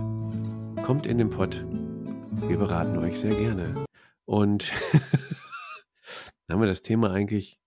[0.83, 1.65] Kommt in den Pott.
[2.47, 3.85] Wir beraten euch sehr gerne.
[4.25, 5.01] Und dann
[6.49, 7.59] haben wir das Thema eigentlich,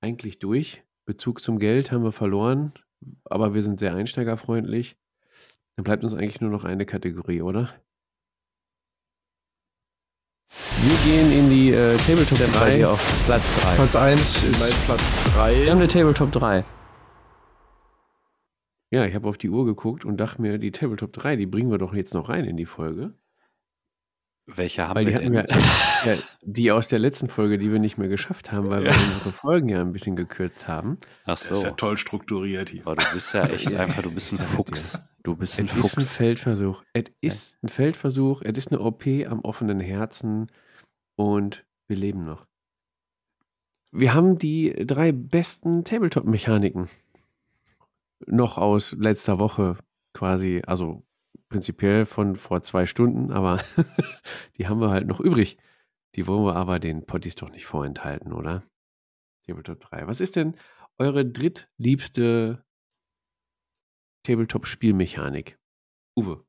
[0.00, 0.82] eigentlich durch.
[1.04, 2.72] Bezug zum Geld haben wir verloren,
[3.24, 4.96] aber wir sind sehr einsteigerfreundlich.
[5.76, 7.74] Dann bleibt uns eigentlich nur noch eine Kategorie, oder?
[10.82, 13.74] Wir gehen in die äh, Tabletop 3 auf Platz 3.
[13.76, 15.62] Platz 1 ist bei Platz 3.
[15.62, 16.64] Wir haben eine Tabletop 3.
[18.90, 21.70] Ja, ich habe auf die Uhr geguckt und dachte mir, die Tabletop 3, die bringen
[21.70, 23.14] wir doch jetzt noch rein in die Folge.
[24.46, 25.32] Welche haben weil wir denn?
[25.32, 25.46] Wir,
[26.04, 28.92] ja, die aus der letzten Folge, die wir nicht mehr geschafft haben, weil ja.
[28.92, 30.98] wir unsere Folgen ja ein bisschen gekürzt haben.
[31.24, 31.48] Ach so.
[31.50, 32.82] Das ist ja toll strukturiert hier.
[32.86, 34.98] Oh, du bist ja echt einfach, du bist ein Fuchs.
[35.22, 35.96] Du bist ein es Fuchs.
[35.96, 36.82] Es ist ein Feldversuch.
[36.92, 38.42] Es ist ein Feldversuch.
[38.42, 40.48] Es ist eine OP am offenen Herzen
[41.16, 42.46] und wir leben noch.
[43.92, 46.88] Wir haben die drei besten Tabletop-Mechaniken
[48.26, 49.78] noch aus letzter Woche
[50.12, 51.02] quasi, also
[51.48, 53.62] prinzipiell von vor zwei Stunden, aber
[54.58, 55.58] die haben wir halt noch übrig.
[56.14, 58.62] Die wollen wir aber den Potties doch nicht vorenthalten, oder?
[59.46, 60.06] Tabletop 3.
[60.06, 60.56] Was ist denn
[60.98, 62.64] eure drittliebste
[64.24, 65.58] Tabletop-Spielmechanik?
[66.16, 66.44] Uwe.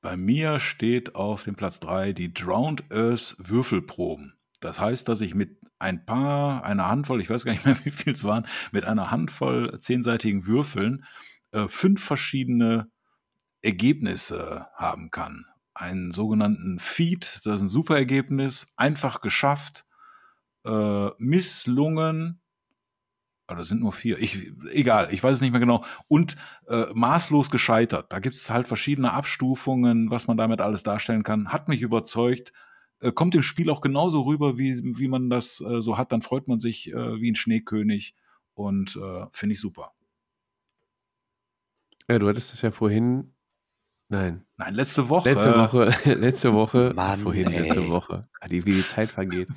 [0.00, 4.34] Bei mir steht auf dem Platz 3 die Drowned Earth Würfelproben.
[4.60, 7.90] Das heißt, dass ich mit ein paar, einer Handvoll, ich weiß gar nicht mehr, wie
[7.90, 11.04] viel es waren, mit einer Handvoll zehnseitigen Würfeln
[11.52, 12.90] äh, fünf verschiedene
[13.64, 15.46] Ergebnisse haben kann.
[15.74, 19.86] Einen sogenannten Feed, das ist ein super Ergebnis, einfach geschafft,
[20.64, 22.40] äh, misslungen,
[23.50, 26.36] oder sind nur vier, ich, egal, ich weiß es nicht mehr genau, und
[26.68, 28.12] äh, maßlos gescheitert.
[28.12, 31.52] Da gibt es halt verschiedene Abstufungen, was man damit alles darstellen kann.
[31.52, 32.52] Hat mich überzeugt,
[33.00, 36.12] äh, kommt im Spiel auch genauso rüber, wie, wie man das äh, so hat.
[36.12, 38.14] Dann freut man sich äh, wie ein Schneekönig
[38.54, 39.92] und äh, finde ich super.
[42.08, 43.33] Ja, du hattest es ja vorhin.
[44.08, 44.44] Nein.
[44.56, 45.30] Nein, letzte Woche.
[45.30, 47.62] Letzte Woche, letzte Woche, Mann, vorhin ey.
[47.62, 48.28] letzte Woche.
[48.40, 49.48] Ah, wie die Zeit vergeht.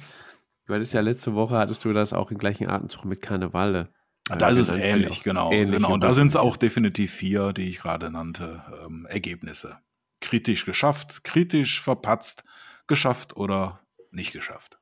[0.65, 3.89] Du hattest ja letzte Woche, hattest du das auch im gleichen Atemzug mit Karnevalle.
[4.25, 5.49] Da ist es ähnlich, genau.
[5.51, 5.93] genau.
[5.93, 9.79] Und da sind es auch definitiv vier, die ich gerade nannte, ähm, Ergebnisse.
[10.19, 12.43] Kritisch geschafft, kritisch verpatzt,
[12.87, 13.79] geschafft oder
[14.11, 14.79] nicht geschafft.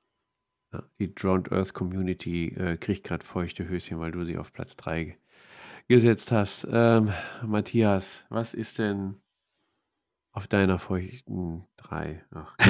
[0.73, 4.75] Ja, die Drowned Earth Community äh, kriegt gerade feuchte Höschen, weil du sie auf Platz
[4.77, 5.17] 3
[5.87, 6.67] gesetzt hast.
[6.71, 7.11] Ähm,
[7.45, 9.21] Matthias, was ist denn
[10.35, 12.23] auf deiner feuchten 3?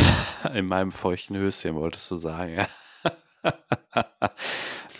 [0.53, 2.67] In meinem feuchten Höschen wolltest du sagen, ja.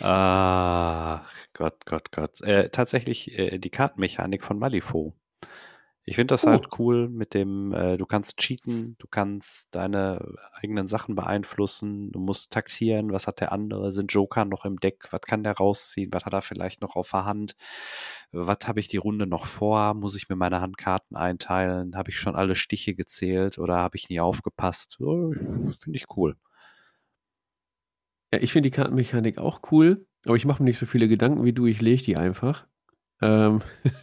[0.00, 2.40] Ach, Gott, Gott, Gott.
[2.42, 5.14] Äh, tatsächlich äh, die Kartenmechanik von Malifaux.
[6.08, 6.50] Ich finde das oh.
[6.50, 12.20] halt cool mit dem, äh, du kannst cheaten, du kannst deine eigenen Sachen beeinflussen, du
[12.20, 16.12] musst taktieren, was hat der andere, sind Joker noch im Deck, was kann der rausziehen,
[16.12, 17.56] was hat er vielleicht noch auf der Hand,
[18.30, 22.20] was habe ich die Runde noch vor, muss ich mir meine Handkarten einteilen, habe ich
[22.20, 26.36] schon alle Stiche gezählt oder habe ich nie aufgepasst, oh, finde ich cool.
[28.32, 31.44] Ja, ich finde die Kartenmechanik auch cool, aber ich mache mir nicht so viele Gedanken
[31.44, 32.64] wie du, ich lege die einfach
[33.20, 33.62] ähm,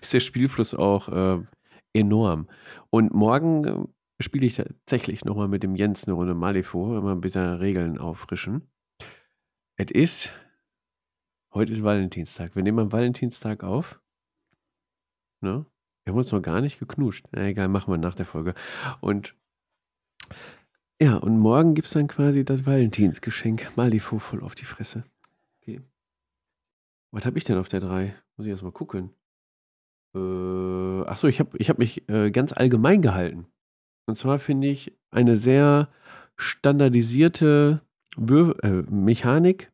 [0.00, 1.42] ist der Spielfluss auch äh,
[1.92, 2.48] enorm.
[2.90, 7.20] Und morgen äh, spiele ich tatsächlich nochmal mit dem Jens eine Runde Malifaux, immer ein
[7.20, 8.70] bisschen Regeln auffrischen.
[9.76, 10.32] Es ist,
[11.54, 12.54] heute ist Valentinstag.
[12.54, 14.00] Wir nehmen am Valentinstag auf.
[15.40, 15.64] Ne?
[16.04, 17.26] Wir haben uns noch gar nicht geknuscht.
[17.32, 18.54] Na egal, machen wir nach der Folge.
[19.00, 19.34] Und
[21.00, 23.74] ja, und morgen gibt es dann quasi das Valentinsgeschenk.
[23.76, 25.04] Malifaux voll auf die Fresse.
[27.12, 28.14] Was habe ich denn auf der 3?
[28.36, 29.10] Muss ich erst mal gucken.
[30.14, 33.46] Äh, ach so, ich habe ich hab mich äh, ganz allgemein gehalten.
[34.06, 35.88] Und zwar finde ich eine sehr
[36.36, 37.82] standardisierte
[38.16, 39.72] Wür äh, Mechanik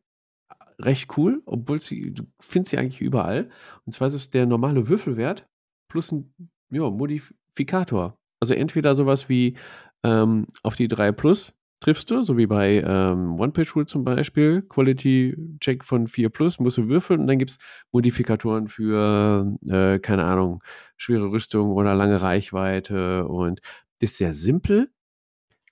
[0.79, 3.49] recht cool, obwohl sie, du findest sie eigentlich überall.
[3.85, 5.47] Und zwar ist es der normale Würfelwert
[5.89, 6.33] plus ein
[6.69, 8.17] ja, Modifikator.
[8.39, 9.57] Also entweder sowas wie
[10.03, 15.83] ähm, auf die 3 plus triffst du, so wie bei ähm, One-Page-Rule zum Beispiel, Quality-Check
[15.83, 17.57] von 4 plus, musst du würfeln und dann gibt es
[17.91, 20.63] Modifikatoren für, äh, keine Ahnung,
[20.95, 23.61] schwere Rüstung oder lange Reichweite und
[23.99, 24.91] das ist sehr simpel.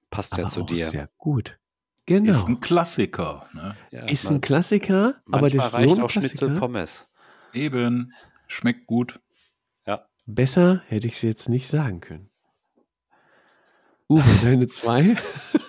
[0.10, 0.90] Passt ja zu dir.
[0.90, 1.60] Sehr gut.
[2.06, 2.30] Genau.
[2.30, 3.48] Ist ein Klassiker.
[3.54, 3.76] Ne?
[3.92, 7.10] Ja, ist ein Klassiker, aber das reicht so auch Schnitzel Pommes.
[7.54, 8.14] Eben.
[8.48, 9.20] Schmeckt gut.
[9.88, 10.06] Ja.
[10.28, 12.30] Besser hätte ich es jetzt nicht sagen können.
[14.08, 15.16] Uwe, deine zwei?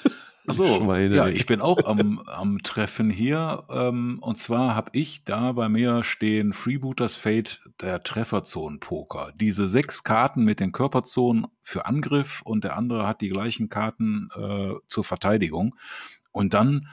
[0.49, 3.65] Achso, ja, ich bin auch am, am Treffen hier.
[3.71, 9.33] Ähm, und zwar habe ich da bei mir stehen Freebooters Fate, der Trefferzonen-Poker.
[9.35, 14.29] Diese sechs Karten mit den Körperzonen für Angriff und der andere hat die gleichen Karten
[14.35, 15.77] äh, zur Verteidigung.
[16.33, 16.89] Und dann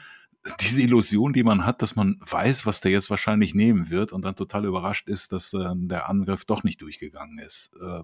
[0.59, 4.25] diese Illusion, die man hat, dass man weiß, was der jetzt wahrscheinlich nehmen wird und
[4.25, 7.71] dann total überrascht ist, dass äh, der Angriff doch nicht durchgegangen ist.
[7.81, 8.01] Äh,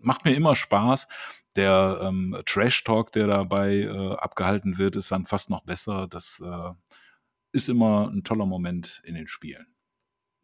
[0.00, 1.08] macht mir immer Spaß.
[1.56, 6.06] Der ähm, Trash-Talk, der dabei äh, abgehalten wird, ist dann fast noch besser.
[6.08, 6.72] Das äh,
[7.52, 9.66] ist immer ein toller Moment in den Spielen.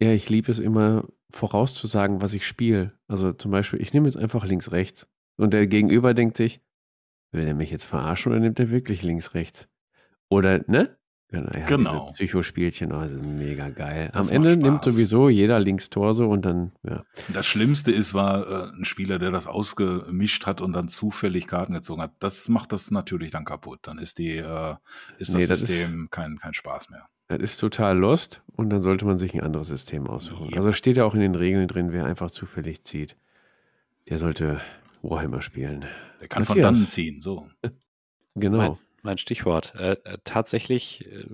[0.01, 2.97] Ja, ich liebe es immer vorauszusagen, was ich spiele.
[3.07, 5.07] Also zum Beispiel, ich nehme jetzt einfach links, rechts.
[5.37, 6.61] Und der Gegenüber denkt sich,
[7.31, 9.69] will der mich jetzt verarschen oder nimmt er wirklich links, rechts?
[10.29, 10.97] Oder, ne?
[11.35, 11.49] Genau.
[11.53, 12.11] Ja, genau.
[12.11, 14.09] Psychospielchen, oh, das ist mega geil.
[14.13, 17.01] Das Am Ende nimmt sowieso jeder links Torso und dann, ja.
[17.33, 21.73] Das Schlimmste ist, war äh, ein Spieler, der das ausgemischt hat und dann zufällig Karten
[21.73, 22.11] gezogen hat.
[22.19, 23.79] Das macht das natürlich dann kaputt.
[23.81, 24.75] Dann ist die, äh,
[25.17, 27.05] ist das, nee, das System ist, kein, kein Spaß mehr.
[27.27, 30.51] Das ist total lost und dann sollte man sich ein anderes System aussuchen.
[30.51, 30.57] Ja.
[30.57, 33.17] Also steht ja auch in den Regeln drin, wer einfach zufällig zieht,
[34.07, 34.61] der sollte
[35.01, 35.85] Warhammer spielen.
[36.21, 36.65] Der kann Matthias.
[36.65, 37.49] von dann ziehen, so.
[38.35, 38.57] genau.
[38.57, 39.73] Mein, mein Stichwort.
[39.75, 41.25] Äh, äh, tatsächlich äh,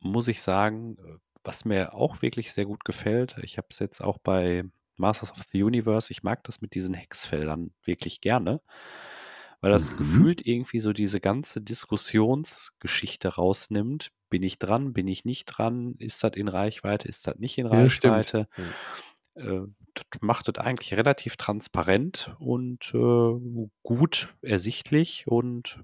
[0.00, 0.96] muss ich sagen,
[1.44, 4.64] was mir auch wirklich sehr gut gefällt, ich habe es jetzt auch bei
[4.96, 8.60] Masters of the Universe, ich mag das mit diesen Hexfeldern wirklich gerne,
[9.60, 9.96] weil das mhm.
[9.96, 14.10] gefühlt irgendwie so diese ganze Diskussionsgeschichte rausnimmt.
[14.28, 17.66] Bin ich dran, bin ich nicht dran, ist das in Reichweite, ist das nicht in
[17.66, 18.48] ja, Reichweite?
[19.34, 19.60] Äh,
[20.20, 25.82] macht das eigentlich relativ transparent und äh, gut ersichtlich und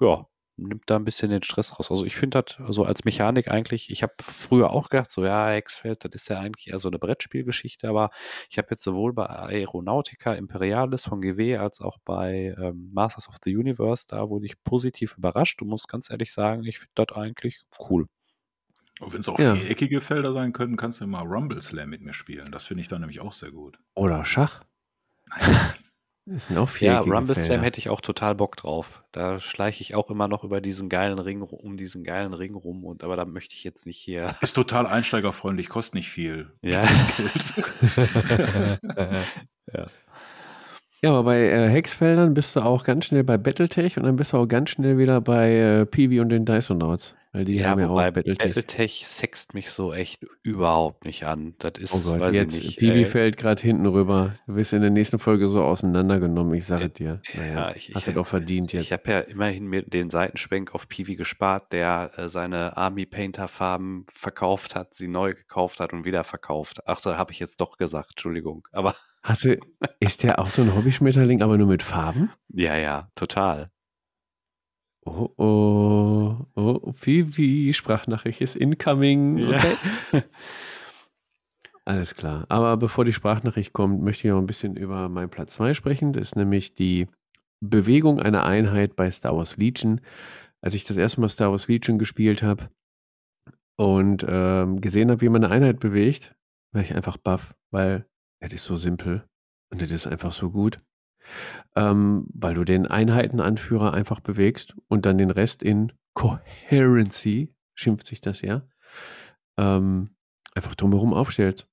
[0.00, 0.26] ja,
[0.56, 1.90] nimmt da ein bisschen den Stress raus.
[1.90, 5.48] Also ich finde das so als Mechanik eigentlich, ich habe früher auch gedacht, so ja,
[5.48, 8.10] Hexfeld, das ist ja eigentlich eher so eine Brettspielgeschichte, aber
[8.48, 13.36] ich habe jetzt sowohl bei Aeronautica Imperialis von GW als auch bei ähm, Masters of
[13.44, 17.16] the Universe, da wurde ich positiv überrascht und muss ganz ehrlich sagen, ich finde das
[17.16, 18.06] eigentlich cool.
[19.00, 19.54] Wenn es auch ja.
[19.54, 22.50] viereckige Felder sein können, kannst du mal Rumble Slam mit mir spielen.
[22.50, 23.78] Das finde ich dann nämlich auch sehr gut.
[23.94, 24.62] Oder Schach.
[25.26, 25.74] Nein.
[26.28, 29.04] Das sind auch Ja, Rumble Slam hätte ich auch total Bock drauf.
[29.12, 32.84] Da schleiche ich auch immer noch über diesen geilen Ring, um diesen geilen Ring rum.
[32.84, 34.34] Und aber da möchte ich jetzt nicht hier.
[34.40, 36.52] Ist total einsteigerfreundlich, kostet nicht viel.
[36.62, 36.82] Ja.
[39.72, 39.86] ja.
[41.02, 44.32] Ja, aber bei äh, Hexfeldern bist du auch ganz schnell bei Battletech und dann bist
[44.32, 47.14] du auch ganz schnell wieder bei äh, Peewee und den Dysonauts.
[47.32, 48.38] Weil die ja, haben ja auch Battletech.
[48.38, 51.54] Battletech sext mich so echt überhaupt nicht an.
[51.58, 52.78] Das ist, oh Gott, weiß jetzt, ich nicht.
[52.78, 54.36] Piwi fällt gerade hinten rüber.
[54.46, 57.20] Du wirst in der nächsten Folge so auseinandergenommen, ich sage dir.
[57.34, 58.86] Naja, ja, ich, hast du doch verdient jetzt.
[58.86, 63.48] Ich habe ja immerhin mir den Seitenschwenk auf Piwi gespart, der äh, seine Army Painter
[63.48, 66.80] Farben verkauft hat, sie neu gekauft hat und wieder verkauft.
[66.86, 68.66] Ach, da habe ich jetzt doch gesagt, Entschuldigung.
[68.72, 68.94] Aber
[69.26, 69.58] Hast du,
[69.98, 72.30] ist der auch so ein Hobbyschmetterling, aber nur mit Farben?
[72.48, 73.72] Ja, ja, total.
[75.06, 79.46] Oh, oh, oh, Vivi, Sprachnachricht ist incoming.
[79.46, 79.76] Okay.
[80.12, 80.22] Ja.
[81.84, 82.44] Alles klar.
[82.48, 86.12] Aber bevor die Sprachnachricht kommt, möchte ich noch ein bisschen über meinen Platz 2 sprechen.
[86.12, 87.06] Das ist nämlich die
[87.60, 90.00] Bewegung einer Einheit bei Star Wars Legion.
[90.60, 92.68] Als ich das erste Mal Star Wars Legion gespielt habe
[93.76, 96.34] und ähm, gesehen habe, wie man eine Einheit bewegt,
[96.72, 98.06] war ich einfach baff, weil
[98.40, 99.24] es ist so simpel
[99.70, 100.80] und es ist einfach so gut
[101.74, 108.20] ähm, weil du den Einheitenanführer einfach bewegst und dann den Rest in Coherency, schimpft sich
[108.20, 108.66] das ja,
[109.58, 110.10] ähm,
[110.54, 111.68] einfach drumherum aufstellst.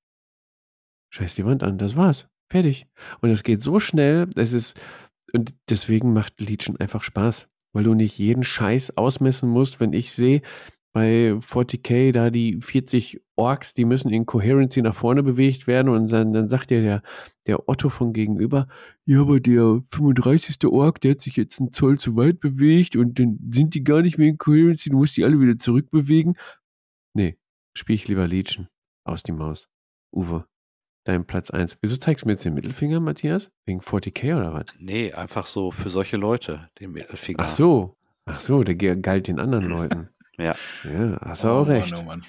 [1.09, 2.27] Scheiß die Wand an, das war's.
[2.49, 2.87] Fertig.
[3.21, 4.79] Und es geht so schnell, es ist,
[5.31, 9.79] und deswegen macht Legion einfach Spaß, weil du nicht jeden Scheiß ausmessen musst.
[9.79, 10.41] Wenn ich sehe,
[10.93, 16.11] bei 40k da die 40 Orks, die müssen in Coherency nach vorne bewegt werden und
[16.11, 17.03] dann, dann sagt ja der,
[17.47, 18.67] der Otto von gegenüber,
[19.05, 20.65] ja, aber der 35.
[20.65, 24.01] Ork, der hat sich jetzt einen Zoll zu weit bewegt und dann sind die gar
[24.01, 26.37] nicht mehr in Coherency, du musst die alle wieder zurückbewegen.
[27.13, 27.37] Nee,
[27.77, 28.67] spiel ich lieber Legion.
[29.05, 29.67] Aus die Maus.
[30.15, 30.45] Uwe,
[31.03, 31.77] dein Platz 1.
[31.81, 33.51] Wieso zeigst du mir jetzt den Mittelfinger, Matthias?
[33.65, 34.65] Wegen 40k oder was?
[34.79, 37.39] Nee, einfach so für solche Leute, den Mittelfinger.
[37.41, 37.97] Ach so.
[38.25, 40.09] Ach so, der galt den anderen Leuten.
[40.39, 40.55] Ja.
[40.83, 41.91] Ja, hast du oh, auch recht.
[41.91, 42.25] Mann, oh Mann.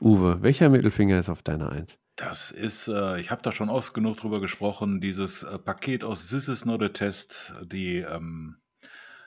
[0.00, 1.98] Uwe, welcher Mittelfinger ist auf deiner Eins?
[2.22, 6.28] Das ist, äh, ich habe da schon oft genug drüber gesprochen, dieses äh, Paket aus
[6.28, 8.62] This is not a test, die, ähm,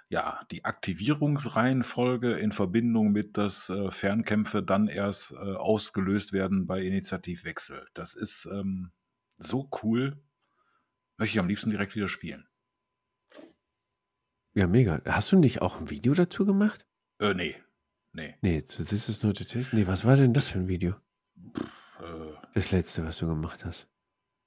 [0.08, 6.84] ja, die Aktivierungsreihenfolge in Verbindung mit, dass äh, Fernkämpfe dann erst äh, ausgelöst werden bei
[6.84, 7.86] Initiativwechsel.
[7.94, 8.94] Das ist ähm,
[9.36, 10.24] so cool.
[11.18, 12.48] Möchte ich am liebsten direkt wieder spielen.
[14.54, 15.02] Ja, mega.
[15.04, 16.88] Hast du nicht auch ein Video dazu gemacht?
[17.20, 17.58] Äh, nee,
[18.14, 18.36] Nee.
[18.40, 20.96] Nee, das ist nur der Nee, was war denn das für ein Video?
[22.00, 23.88] Äh, das letzte, was du gemacht hast.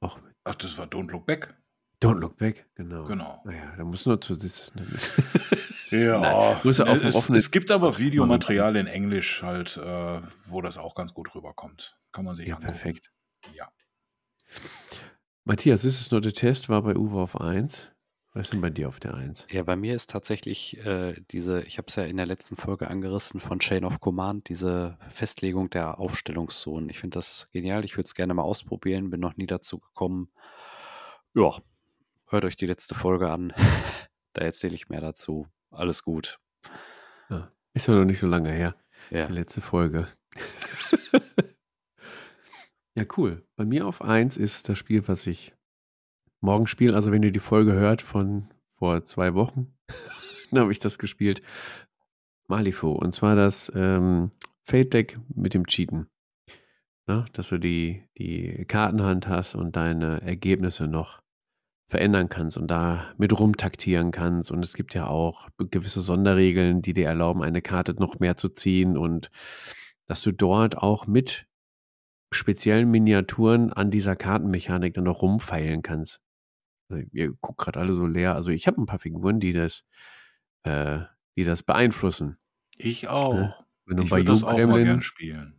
[0.01, 0.35] Auch mit.
[0.45, 1.55] Ach, das war Don't Look Back.
[2.03, 3.05] Don't Look Back, genau.
[3.07, 3.43] Genau.
[3.45, 4.81] Naja, da muss nur zu sitzen.
[5.91, 10.79] ja, Nein, muss auf es, es gibt aber Videomaterial in Englisch halt, äh, wo das
[10.79, 11.99] auch ganz gut rüberkommt.
[12.13, 12.73] Kann man sich Ja, angucken.
[12.73, 13.11] perfekt.
[13.53, 13.69] Ja.
[15.45, 17.89] Matthias, ist es nur der Test, war bei Uwe auf 1.
[18.35, 19.47] Was ist denn bei dir auf der Eins?
[19.51, 22.89] Ja, bei mir ist tatsächlich äh, diese, ich habe es ja in der letzten Folge
[22.89, 26.91] angerissen von Chain of Command, diese Festlegung der Aufstellungszonen.
[26.91, 27.85] Ich finde das genial.
[27.85, 30.31] Ich würde es gerne mal ausprobieren, bin noch nie dazu gekommen.
[31.35, 31.57] Ja,
[32.29, 33.53] hört euch die letzte Folge an.
[34.35, 35.49] da erzähle ich mehr dazu.
[35.71, 36.39] Alles gut.
[37.31, 38.77] Ja, ist ja noch nicht so lange her.
[39.11, 39.27] Ja.
[39.27, 40.07] Die letzte Folge.
[42.95, 43.47] ja, cool.
[43.57, 45.55] Bei mir auf 1 ist das Spiel, was ich
[46.41, 46.95] morgen spielen.
[46.95, 49.75] Also wenn ihr die Folge hört von vor zwei Wochen,
[50.51, 51.43] dann habe ich das gespielt.
[52.47, 52.93] Malifo.
[52.93, 54.31] Und zwar das ähm,
[54.63, 56.09] Fate Deck mit dem Cheaten.
[57.07, 61.23] Na, dass du die, die Kartenhand hast und deine Ergebnisse noch
[61.89, 64.51] verändern kannst und da mit rumtaktieren kannst.
[64.51, 68.51] Und es gibt ja auch gewisse Sonderregeln, die dir erlauben, eine Karte noch mehr zu
[68.51, 69.31] ziehen und
[70.07, 71.47] dass du dort auch mit
[72.31, 76.21] speziellen Miniaturen an dieser Kartenmechanik dann noch rumfeilen kannst.
[76.89, 78.35] Also, ihr guckt gerade alle so leer.
[78.35, 79.85] Also ich habe ein paar Figuren, die das,
[80.65, 81.01] äh,
[81.37, 82.39] die das beeinflussen.
[82.77, 83.13] Ich ne?
[83.13, 83.35] auch.
[83.35, 83.55] Ne?
[83.87, 85.55] Wenn du ich bei das auch mal gern spielen.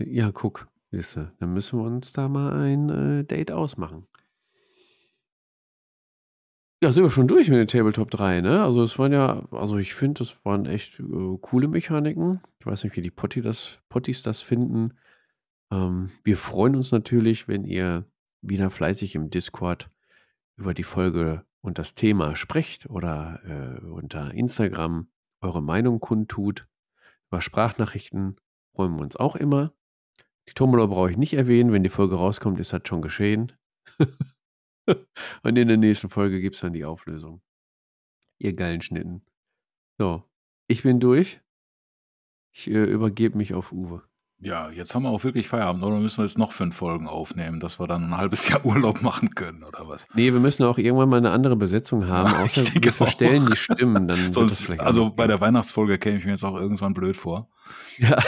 [0.00, 4.06] Ja, guck, siehste, dann müssen wir uns da mal ein äh, Date ausmachen.
[6.82, 8.64] Ja, sind wir schon durch mit den Tabletop 3, ne?
[8.64, 12.40] Also es waren ja, also ich finde, das waren echt äh, coole Mechaniken.
[12.58, 14.94] Ich weiß nicht, wie die Potti das, Potties das finden.
[15.70, 18.04] Ähm, wir freuen uns natürlich, wenn ihr
[18.40, 19.91] wieder fleißig im Discord
[20.62, 25.08] über die Folge und das Thema sprecht oder äh, unter Instagram
[25.40, 26.68] eure Meinung kundtut.
[27.28, 28.36] Über Sprachnachrichten
[28.72, 29.74] freuen wir uns auch immer.
[30.48, 31.72] Die Tombola brauche ich nicht erwähnen.
[31.72, 33.52] Wenn die Folge rauskommt, ist das schon geschehen.
[35.42, 37.42] Und in der nächsten Folge gibt es dann die Auflösung.
[38.38, 39.26] Ihr geilen Schnitten.
[39.98, 40.22] So,
[40.68, 41.40] ich bin durch.
[42.52, 44.04] Ich äh, übergebe mich auf Uwe.
[44.44, 47.60] Ja, jetzt haben wir auch wirklich Feierabend, oder müssen wir jetzt noch fünf Folgen aufnehmen,
[47.60, 50.08] dass wir dann ein halbes Jahr Urlaub machen können, oder was?
[50.14, 53.56] Nee, wir müssen auch irgendwann mal eine andere Besetzung haben, ja, außer wir verstellen die
[53.56, 54.08] Stimmen.
[54.08, 57.50] Dann Sonst, also bei der Weihnachtsfolge käme ich mir jetzt auch irgendwann blöd vor.
[57.98, 58.18] Ja,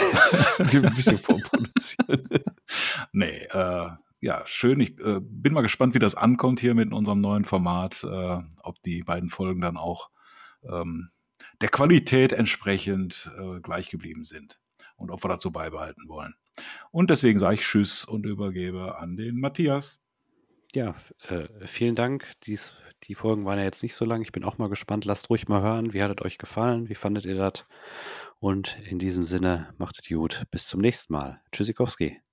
[0.59, 2.29] ein bisschen vorproduzieren.
[3.13, 3.89] nee, äh,
[4.21, 4.79] ja, schön.
[4.79, 8.81] Ich äh, bin mal gespannt, wie das ankommt hier mit unserem neuen Format, äh, ob
[8.83, 10.11] die beiden Folgen dann auch
[10.63, 11.09] ähm,
[11.61, 14.61] der Qualität entsprechend äh, gleich geblieben sind
[14.97, 16.35] und ob wir das so beibehalten wollen.
[16.91, 19.99] Und deswegen sage ich Tschüss und übergebe an den Matthias.
[20.75, 20.95] Ja,
[21.29, 22.33] äh, vielen Dank.
[22.45, 22.73] Dies,
[23.05, 24.23] die Folgen waren ja jetzt nicht so lang.
[24.23, 25.05] Ich bin auch mal gespannt.
[25.05, 25.93] Lasst ruhig mal hören.
[25.93, 26.89] Wie hat es euch gefallen?
[26.89, 27.65] Wie fandet ihr das?
[28.41, 30.43] Und in diesem Sinne, macht es gut.
[30.51, 31.41] Bis zum nächsten Mal.
[31.53, 32.24] Tschüssikowski.